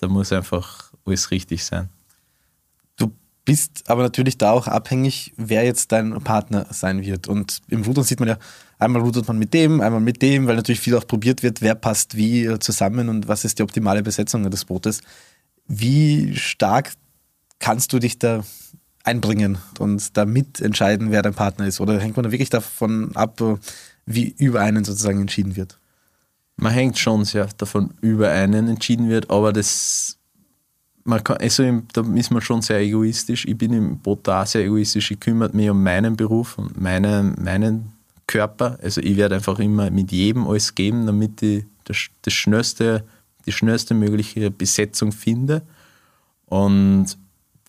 Da 0.00 0.08
muss 0.08 0.32
einfach 0.32 0.90
alles 1.06 1.30
richtig 1.30 1.64
sein. 1.64 1.88
Bist 3.44 3.90
aber 3.90 4.02
natürlich 4.02 4.38
da 4.38 4.52
auch 4.52 4.66
abhängig, 4.66 5.34
wer 5.36 5.64
jetzt 5.64 5.92
dein 5.92 6.22
Partner 6.22 6.66
sein 6.70 7.04
wird. 7.04 7.28
Und 7.28 7.60
im 7.68 7.82
Rudern 7.82 8.04
sieht 8.04 8.20
man 8.20 8.30
ja, 8.30 8.38
einmal 8.78 9.02
rudert 9.02 9.28
man 9.28 9.38
mit 9.38 9.52
dem, 9.52 9.80
einmal 9.80 10.00
mit 10.00 10.22
dem, 10.22 10.46
weil 10.46 10.56
natürlich 10.56 10.80
viel 10.80 10.96
auch 10.96 11.06
probiert 11.06 11.42
wird, 11.42 11.60
wer 11.60 11.74
passt 11.74 12.16
wie 12.16 12.44
äh, 12.44 12.58
zusammen 12.58 13.08
und 13.08 13.28
was 13.28 13.44
ist 13.44 13.58
die 13.58 13.62
optimale 13.62 14.02
Besetzung 14.02 14.50
des 14.50 14.64
Bootes. 14.64 15.02
Wie 15.66 16.34
stark 16.36 16.92
kannst 17.58 17.92
du 17.92 17.98
dich 17.98 18.18
da 18.18 18.44
einbringen 19.04 19.58
und 19.78 20.16
da 20.16 20.24
mitentscheiden, 20.24 21.10
wer 21.10 21.22
dein 21.22 21.34
Partner 21.34 21.66
ist? 21.66 21.80
Oder 21.80 22.00
hängt 22.00 22.16
man 22.16 22.24
da 22.24 22.32
wirklich 22.32 22.50
davon 22.50 23.14
ab, 23.14 23.40
äh, 23.40 23.56
wie 24.06 24.34
über 24.38 24.60
einen 24.60 24.84
sozusagen 24.84 25.20
entschieden 25.20 25.56
wird? 25.56 25.78
Man 26.56 26.72
hängt 26.72 26.98
schon 26.98 27.24
sehr 27.24 27.48
davon 27.58 27.94
über 28.00 28.30
einen 28.30 28.68
entschieden 28.68 29.08
wird, 29.08 29.30
aber 29.30 29.52
das 29.52 30.18
man 31.04 31.22
kann, 31.22 31.36
also 31.36 31.82
da 31.92 32.02
ist 32.14 32.30
man 32.30 32.40
schon 32.40 32.62
sehr 32.62 32.80
egoistisch. 32.80 33.44
Ich 33.44 33.56
bin 33.56 33.72
im 33.72 33.98
Boot 33.98 34.20
da 34.26 34.44
sehr 34.46 34.64
egoistisch. 34.64 35.10
Ich 35.10 35.20
kümmere 35.20 35.54
mich 35.54 35.68
um 35.68 35.82
meinen 35.82 36.16
Beruf 36.16 36.58
und 36.58 36.80
meinen, 36.80 37.36
meinen 37.42 37.92
Körper. 38.26 38.78
Also 38.82 39.00
ich 39.02 39.16
werde 39.16 39.36
einfach 39.36 39.58
immer 39.58 39.90
mit 39.90 40.12
jedem 40.12 40.46
alles 40.46 40.74
geben, 40.74 41.06
damit 41.06 41.42
ich 41.42 41.64
das, 41.84 41.98
das 42.22 42.32
schnellste, 42.32 43.04
die 43.44 43.52
schnellste 43.52 43.94
mögliche 43.94 44.50
Besetzung 44.50 45.12
finde. 45.12 45.62
Und 46.46 47.18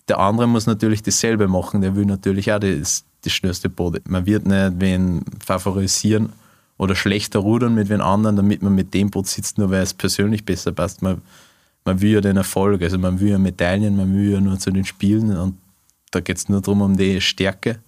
der 0.08 0.18
andere 0.18 0.46
muss 0.46 0.66
natürlich 0.66 1.02
dasselbe 1.02 1.46
machen. 1.46 1.82
Der 1.82 1.94
will 1.94 2.06
natürlich 2.06 2.50
auch 2.52 2.60
das, 2.60 3.04
das 3.22 3.32
schnellste 3.34 3.68
Boot. 3.68 4.08
Man 4.08 4.24
wird 4.24 4.46
nicht 4.46 4.72
wen 4.80 5.22
favorisieren 5.44 6.32
oder 6.78 6.94
schlechter 6.94 7.40
rudern 7.40 7.74
mit 7.74 7.90
wen 7.90 8.00
anderen, 8.00 8.36
damit 8.36 8.62
man 8.62 8.74
mit 8.74 8.94
dem 8.94 9.10
Boot 9.10 9.26
sitzt, 9.26 9.58
nur 9.58 9.70
weil 9.70 9.82
es 9.82 9.92
persönlich 9.92 10.46
besser 10.46 10.72
passt. 10.72 11.02
Man, 11.02 11.20
man 11.86 12.00
will 12.00 12.12
ja 12.12 12.20
den 12.20 12.36
Erfolg, 12.36 12.82
also 12.82 12.98
man 12.98 13.18
will 13.20 13.30
ja 13.30 13.38
Medaillen, 13.38 13.96
man 13.96 14.14
will 14.14 14.32
ja 14.32 14.40
nur 14.40 14.58
zu 14.58 14.70
den 14.70 14.84
Spielen 14.84 15.36
und 15.36 15.56
da 16.10 16.20
geht 16.20 16.36
es 16.36 16.48
nur 16.48 16.60
darum, 16.60 16.82
um 16.82 16.96
die 16.96 17.20
Stärke 17.20 17.78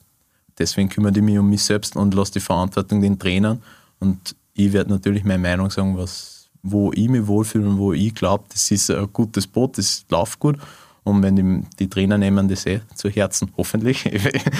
Deswegen 0.58 0.88
kümmere 0.88 1.12
ich 1.16 1.22
mich 1.22 1.38
um 1.38 1.48
mich 1.48 1.62
selbst 1.62 1.96
und 1.96 2.14
lasse 2.14 2.32
die 2.32 2.40
Verantwortung 2.40 3.00
den 3.00 3.18
Trainern. 3.18 3.62
Und 4.00 4.34
ich 4.54 4.72
werde 4.72 4.90
natürlich 4.90 5.24
meine 5.24 5.38
Meinung 5.38 5.70
sagen, 5.70 5.96
was, 5.96 6.48
wo 6.62 6.92
ich 6.92 7.08
mich 7.08 7.26
wohlfühle 7.26 7.68
und 7.68 7.78
wo 7.78 7.92
ich 7.92 8.14
glaube, 8.14 8.44
das 8.52 8.70
ist 8.70 8.90
ein 8.90 9.08
gutes 9.12 9.46
Boot, 9.46 9.78
das 9.78 10.04
läuft 10.10 10.40
gut. 10.40 10.56
Und 11.04 11.22
wenn 11.22 11.36
die, 11.36 11.66
die 11.78 11.88
Trainer 11.88 12.18
nehmen 12.18 12.48
das 12.48 12.66
eh 12.66 12.80
zu 12.94 13.08
Herzen, 13.08 13.52
hoffentlich. 13.56 14.10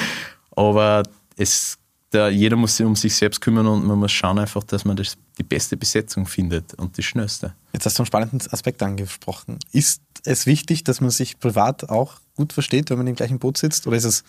Aber 0.57 1.03
es, 1.37 1.79
der, 2.13 2.31
jeder 2.31 2.57
muss 2.57 2.77
sich 2.77 2.87
um 2.87 2.97
sich 2.97 3.15
selbst 3.15 3.41
kümmern 3.41 3.67
und 3.67 3.87
man 3.87 3.99
muss 3.99 4.13
schauen 4.13 4.39
einfach, 4.39 4.65
dass 4.65 4.85
man 4.85 4.97
das, 4.97 5.17
die 5.39 5.43
beste 5.43 5.77
Besetzung 5.77 6.27
findet 6.27 6.75
und 6.75 6.97
die 6.97 7.03
schnellste. 7.03 7.55
Jetzt 7.73 7.87
hast 7.87 7.99
du 7.99 8.03
einen 8.03 8.07
spannenden 8.07 8.41
Aspekt 8.51 8.83
angesprochen. 8.83 9.59
Ist 9.73 10.01
es 10.25 10.47
wichtig, 10.47 10.85
dass 10.85 11.01
man 11.01 11.11
sich 11.11 11.39
privat 11.39 11.89
auch 11.91 12.15
gut 12.35 12.53
versteht, 12.53 12.91
wenn 12.91 12.99
man 12.99 13.07
im 13.07 13.15
gleichen 13.15 13.39
Boot 13.39 13.59
sitzt? 13.59 13.87
Oder 13.87 13.97
ist 13.97 14.05
es 14.05 14.25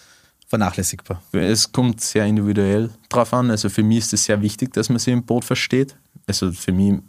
vernachlässigbar? 0.48 1.22
Es 1.32 1.72
kommt 1.72 2.02
sehr 2.02 2.26
individuell 2.26 2.90
drauf 3.08 3.34
an. 3.34 3.50
Also 3.50 3.70
für 3.70 3.84
mich 3.84 4.00
ist 4.00 4.14
es 4.14 4.26
sehr 4.26 4.42
wichtig, 4.42 4.74
dass 4.74 4.90
man 4.90 5.00
sich 5.00 5.14
im 5.14 5.24
Boot 5.24 5.46
versteht. 5.46 5.96
Also 6.28 6.52
für 6.52 6.74
mich 6.74 7.00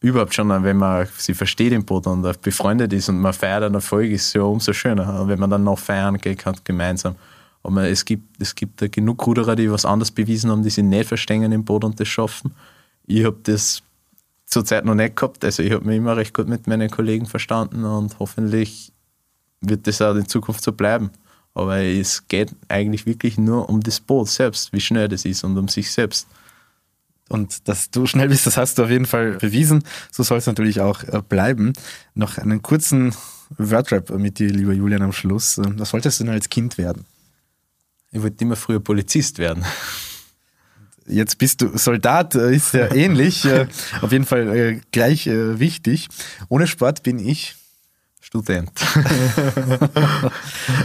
überhaupt 0.00 0.34
schon, 0.34 0.48
wenn 0.62 0.76
man 0.76 1.08
sie 1.16 1.34
versteht 1.34 1.72
im 1.72 1.84
Boot 1.84 2.06
und 2.06 2.42
befreundet 2.42 2.92
ist 2.92 3.08
und 3.08 3.18
man 3.18 3.32
feiert 3.32 3.64
einen 3.64 3.76
Erfolg, 3.76 4.10
ist 4.10 4.26
es 4.26 4.32
ja 4.34 4.42
umso 4.42 4.72
schöner, 4.72 5.26
wenn 5.26 5.38
man 5.38 5.50
dann 5.50 5.64
noch 5.64 5.78
feiern 5.78 6.18
geht 6.18 6.38
kann, 6.38 6.56
gemeinsam. 6.64 7.16
Aber 7.62 7.88
es 7.88 8.04
gibt, 8.04 8.40
es 8.40 8.54
gibt 8.54 8.80
genug 8.92 9.26
Ruderer, 9.26 9.56
die 9.56 9.70
was 9.70 9.84
anderes 9.84 10.10
bewiesen 10.10 10.50
haben, 10.50 10.62
die 10.62 10.70
sich 10.70 10.84
nicht 10.84 11.08
verstehen 11.08 11.52
im 11.52 11.64
Boot 11.64 11.84
und 11.84 11.98
das 12.00 12.08
schaffen. 12.08 12.54
Ich 13.06 13.24
habe 13.24 13.38
das 13.42 13.82
zurzeit 14.46 14.84
noch 14.84 14.94
nicht 14.94 15.16
gehabt. 15.16 15.44
Also 15.44 15.62
ich 15.62 15.72
habe 15.72 15.84
mich 15.84 15.96
immer 15.96 16.16
recht 16.16 16.34
gut 16.34 16.48
mit 16.48 16.66
meinen 16.66 16.90
Kollegen 16.90 17.26
verstanden 17.26 17.84
und 17.84 18.18
hoffentlich 18.18 18.92
wird 19.60 19.86
das 19.86 20.00
auch 20.00 20.14
in 20.14 20.28
Zukunft 20.28 20.62
so 20.62 20.72
bleiben. 20.72 21.10
Aber 21.54 21.78
es 21.78 22.28
geht 22.28 22.54
eigentlich 22.68 23.06
wirklich 23.06 23.36
nur 23.36 23.68
um 23.68 23.80
das 23.80 24.00
Boot 24.00 24.28
selbst, 24.28 24.72
wie 24.72 24.80
schnell 24.80 25.08
das 25.08 25.24
ist 25.24 25.44
und 25.44 25.58
um 25.58 25.68
sich 25.68 25.90
selbst. 25.90 26.28
Und 27.28 27.68
dass 27.68 27.90
du 27.90 28.06
schnell 28.06 28.28
bist, 28.28 28.46
das 28.46 28.56
hast 28.56 28.78
du 28.78 28.84
auf 28.84 28.90
jeden 28.90 29.06
Fall 29.06 29.32
bewiesen. 29.32 29.82
So 30.10 30.22
soll 30.22 30.38
es 30.38 30.46
natürlich 30.46 30.80
auch 30.80 31.02
äh, 31.04 31.20
bleiben. 31.28 31.72
Noch 32.14 32.38
einen 32.38 32.62
kurzen 32.62 33.14
Wordrap 33.58 34.10
mit 34.10 34.38
dir, 34.38 34.48
lieber 34.48 34.72
Julian, 34.72 35.02
am 35.02 35.12
Schluss. 35.12 35.58
Ähm, 35.58 35.78
was 35.78 35.92
wolltest 35.92 36.20
du 36.20 36.24
denn 36.24 36.32
als 36.32 36.48
Kind 36.48 36.78
werden? 36.78 37.04
Ich 38.10 38.22
wollte 38.22 38.44
immer 38.44 38.56
früher 38.56 38.80
Polizist 38.80 39.38
werden. 39.38 39.64
Jetzt 41.06 41.38
bist 41.38 41.62
du 41.62 41.76
Soldat, 41.76 42.34
äh, 42.34 42.54
ist 42.54 42.74
ja 42.74 42.86
ähnlich. 42.94 43.44
Äh, 43.44 43.66
auf 44.00 44.12
jeden 44.12 44.26
Fall 44.26 44.80
gleich 44.92 45.26
wichtig. 45.26 46.08
Ohne 46.48 46.66
Sport 46.66 47.02
bin 47.02 47.18
ich 47.18 47.56
Student. 48.20 48.70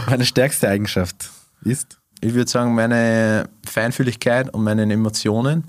meine 0.06 0.24
stärkste 0.24 0.68
Eigenschaft 0.68 1.30
ist? 1.62 1.98
Ich 2.20 2.32
würde 2.32 2.50
sagen, 2.50 2.74
meine 2.74 3.50
Feinfühligkeit 3.66 4.52
und 4.54 4.64
meine 4.64 4.90
Emotionen. 4.90 5.64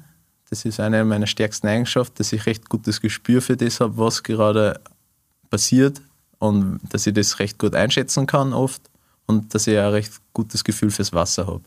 Das 0.50 0.64
ist 0.64 0.80
eine 0.80 1.04
meiner 1.04 1.28
stärksten 1.28 1.68
Eigenschaften, 1.68 2.16
dass 2.18 2.32
ich 2.32 2.46
recht 2.46 2.70
gutes 2.70 3.02
Gespür 3.02 3.42
für 3.42 3.58
das 3.58 3.82
habe, 3.82 3.98
was 3.98 4.24
gerade 4.24 4.80
passiert 5.50 6.02
und 6.40 6.80
dass 6.90 7.08
ich 7.08 7.14
das 7.14 7.40
recht 7.40 7.60
gut 7.60 7.76
einschätzen 7.76 8.26
kann 8.26 8.54
oft 8.54 8.82
und 9.28 9.54
dass 9.54 9.68
ich 9.68 9.78
ein 9.78 9.90
recht 9.90 10.14
gutes 10.34 10.64
Gefühl 10.64 10.92
fürs 10.92 11.14
Wasser 11.14 11.48
habe. 11.48 11.64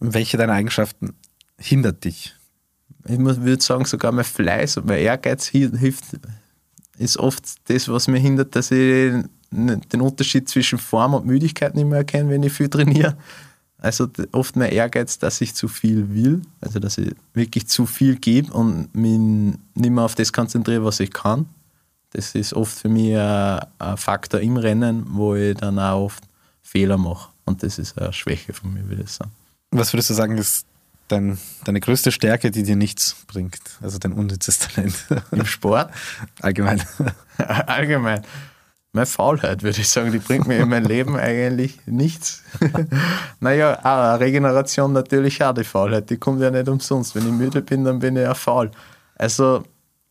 Welche 0.00 0.36
deiner 0.36 0.54
Eigenschaften 0.54 1.14
hindert 1.58 2.04
dich? 2.04 2.34
Ich 3.06 3.18
würde 3.18 3.62
sagen, 3.62 3.84
sogar 3.84 4.12
mein 4.12 4.24
Fleiß 4.24 4.76
und 4.76 4.86
mein 4.86 4.98
Ehrgeiz 4.98 5.46
hilft, 5.46 6.04
ist 6.98 7.16
oft 7.16 7.44
das, 7.68 7.88
was 7.88 8.08
mir 8.08 8.18
hindert, 8.18 8.54
dass 8.54 8.70
ich 8.70 9.12
den 9.50 10.00
Unterschied 10.00 10.48
zwischen 10.48 10.78
Form 10.78 11.14
und 11.14 11.26
Müdigkeit 11.26 11.74
nicht 11.74 11.86
mehr 11.86 11.98
erkenne, 11.98 12.30
wenn 12.30 12.42
ich 12.42 12.52
viel 12.52 12.68
trainiere. 12.68 13.16
Also 13.78 14.08
oft 14.30 14.54
mein 14.54 14.70
Ehrgeiz, 14.70 15.18
dass 15.18 15.40
ich 15.40 15.54
zu 15.54 15.66
viel 15.66 16.14
will, 16.14 16.42
also 16.60 16.78
dass 16.78 16.98
ich 16.98 17.14
wirklich 17.34 17.66
zu 17.66 17.84
viel 17.84 18.14
gebe 18.14 18.52
und 18.52 18.94
mich 18.94 19.18
nicht 19.18 19.90
mehr 19.90 20.04
auf 20.04 20.14
das 20.14 20.32
konzentriere, 20.32 20.84
was 20.84 21.00
ich 21.00 21.12
kann. 21.12 21.46
Das 22.10 22.36
ist 22.36 22.54
oft 22.54 22.78
für 22.78 22.88
mich 22.88 23.16
ein, 23.16 23.60
ein 23.78 23.96
Faktor 23.96 24.40
im 24.40 24.56
Rennen, 24.56 25.04
wo 25.08 25.34
ich 25.34 25.56
dann 25.56 25.80
auch 25.80 26.04
oft 26.04 26.22
Fehler 26.62 26.98
mache. 26.98 27.30
Und 27.44 27.62
das 27.62 27.78
ist 27.78 27.98
eine 27.98 28.12
Schwäche 28.12 28.52
von 28.52 28.72
mir, 28.72 28.88
würde 28.88 29.02
ich 29.02 29.10
sagen. 29.10 29.32
Was 29.70 29.92
würdest 29.92 30.10
du 30.10 30.14
sagen, 30.14 30.38
ist 30.38 30.66
dein, 31.08 31.38
deine 31.64 31.80
größte 31.80 32.12
Stärke, 32.12 32.50
die 32.50 32.62
dir 32.62 32.76
nichts 32.76 33.16
bringt? 33.26 33.60
Also 33.80 33.98
dein 33.98 34.12
unnützes 34.12 34.58
Talent. 34.58 34.94
Im 35.30 35.44
Sport? 35.44 35.90
Allgemein. 36.40 36.82
Allgemein. 37.38 38.22
Meine 38.94 39.06
Faulheit, 39.06 39.62
würde 39.62 39.80
ich 39.80 39.88
sagen, 39.88 40.12
die 40.12 40.18
bringt 40.18 40.46
mir 40.46 40.58
in 40.58 40.68
mein 40.68 40.84
Leben 40.84 41.16
eigentlich 41.16 41.80
nichts. 41.86 42.42
naja, 43.40 43.78
auch 43.82 44.20
Regeneration 44.20 44.92
natürlich 44.92 45.42
auch 45.42 45.54
die 45.54 45.64
Faulheit, 45.64 46.10
die 46.10 46.18
kommt 46.18 46.42
ja 46.42 46.50
nicht 46.50 46.68
umsonst. 46.68 47.14
Wenn 47.14 47.26
ich 47.26 47.32
müde 47.32 47.62
bin, 47.62 47.84
dann 47.84 48.00
bin 48.00 48.16
ich 48.16 48.22
ja 48.22 48.34
faul. 48.34 48.70
Also, 49.14 49.64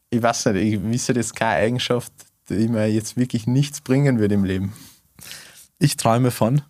ich 0.10 0.24
weiß 0.24 0.48
nicht, 0.48 0.56
ich 0.56 0.84
wisse 0.84 1.14
das 1.14 1.32
keine 1.32 1.58
Eigenschaft, 1.58 2.12
die 2.50 2.68
mir 2.68 2.88
jetzt 2.88 3.18
wirklich 3.18 3.46
nichts 3.46 3.82
bringen 3.82 4.18
würde 4.18 4.34
im 4.34 4.46
Leben. 4.46 4.74
Ich 5.84 5.98
träume 5.98 6.30
von 6.30 6.62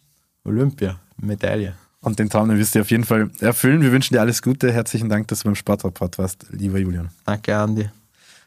Olympia, 0.46 0.98
Medaille. 1.18 1.76
Und 2.00 2.18
den 2.18 2.30
Traum 2.30 2.48
den 2.48 2.58
wirst 2.58 2.76
du 2.76 2.80
auf 2.80 2.90
jeden 2.92 3.04
Fall 3.04 3.30
erfüllen. 3.42 3.82
Wir 3.82 3.92
wünschen 3.92 4.14
dir 4.14 4.22
alles 4.22 4.42
Gute. 4.42 4.72
Herzlichen 4.72 5.10
Dank, 5.10 5.28
dass 5.28 5.40
du 5.40 5.50
beim 5.50 5.56
Sportrapport 5.56 6.18
warst, 6.18 6.46
lieber 6.52 6.80
Julian. 6.80 7.10
Danke, 7.26 7.54
Andi. 7.54 7.90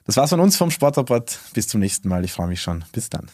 Das 0.07 0.17
war's 0.17 0.31
von 0.31 0.41
uns 0.41 0.57
vom 0.57 0.71
Sportrapport. 0.71 1.39
Bis 1.53 1.69
zum 1.69 1.81
nächsten 1.81 2.09
Mal. 2.09 2.25
Ich 2.25 2.33
freue 2.33 2.49
mich 2.49 2.63
schon. 2.63 2.83
Bis 2.93 3.11
dann. 3.11 3.29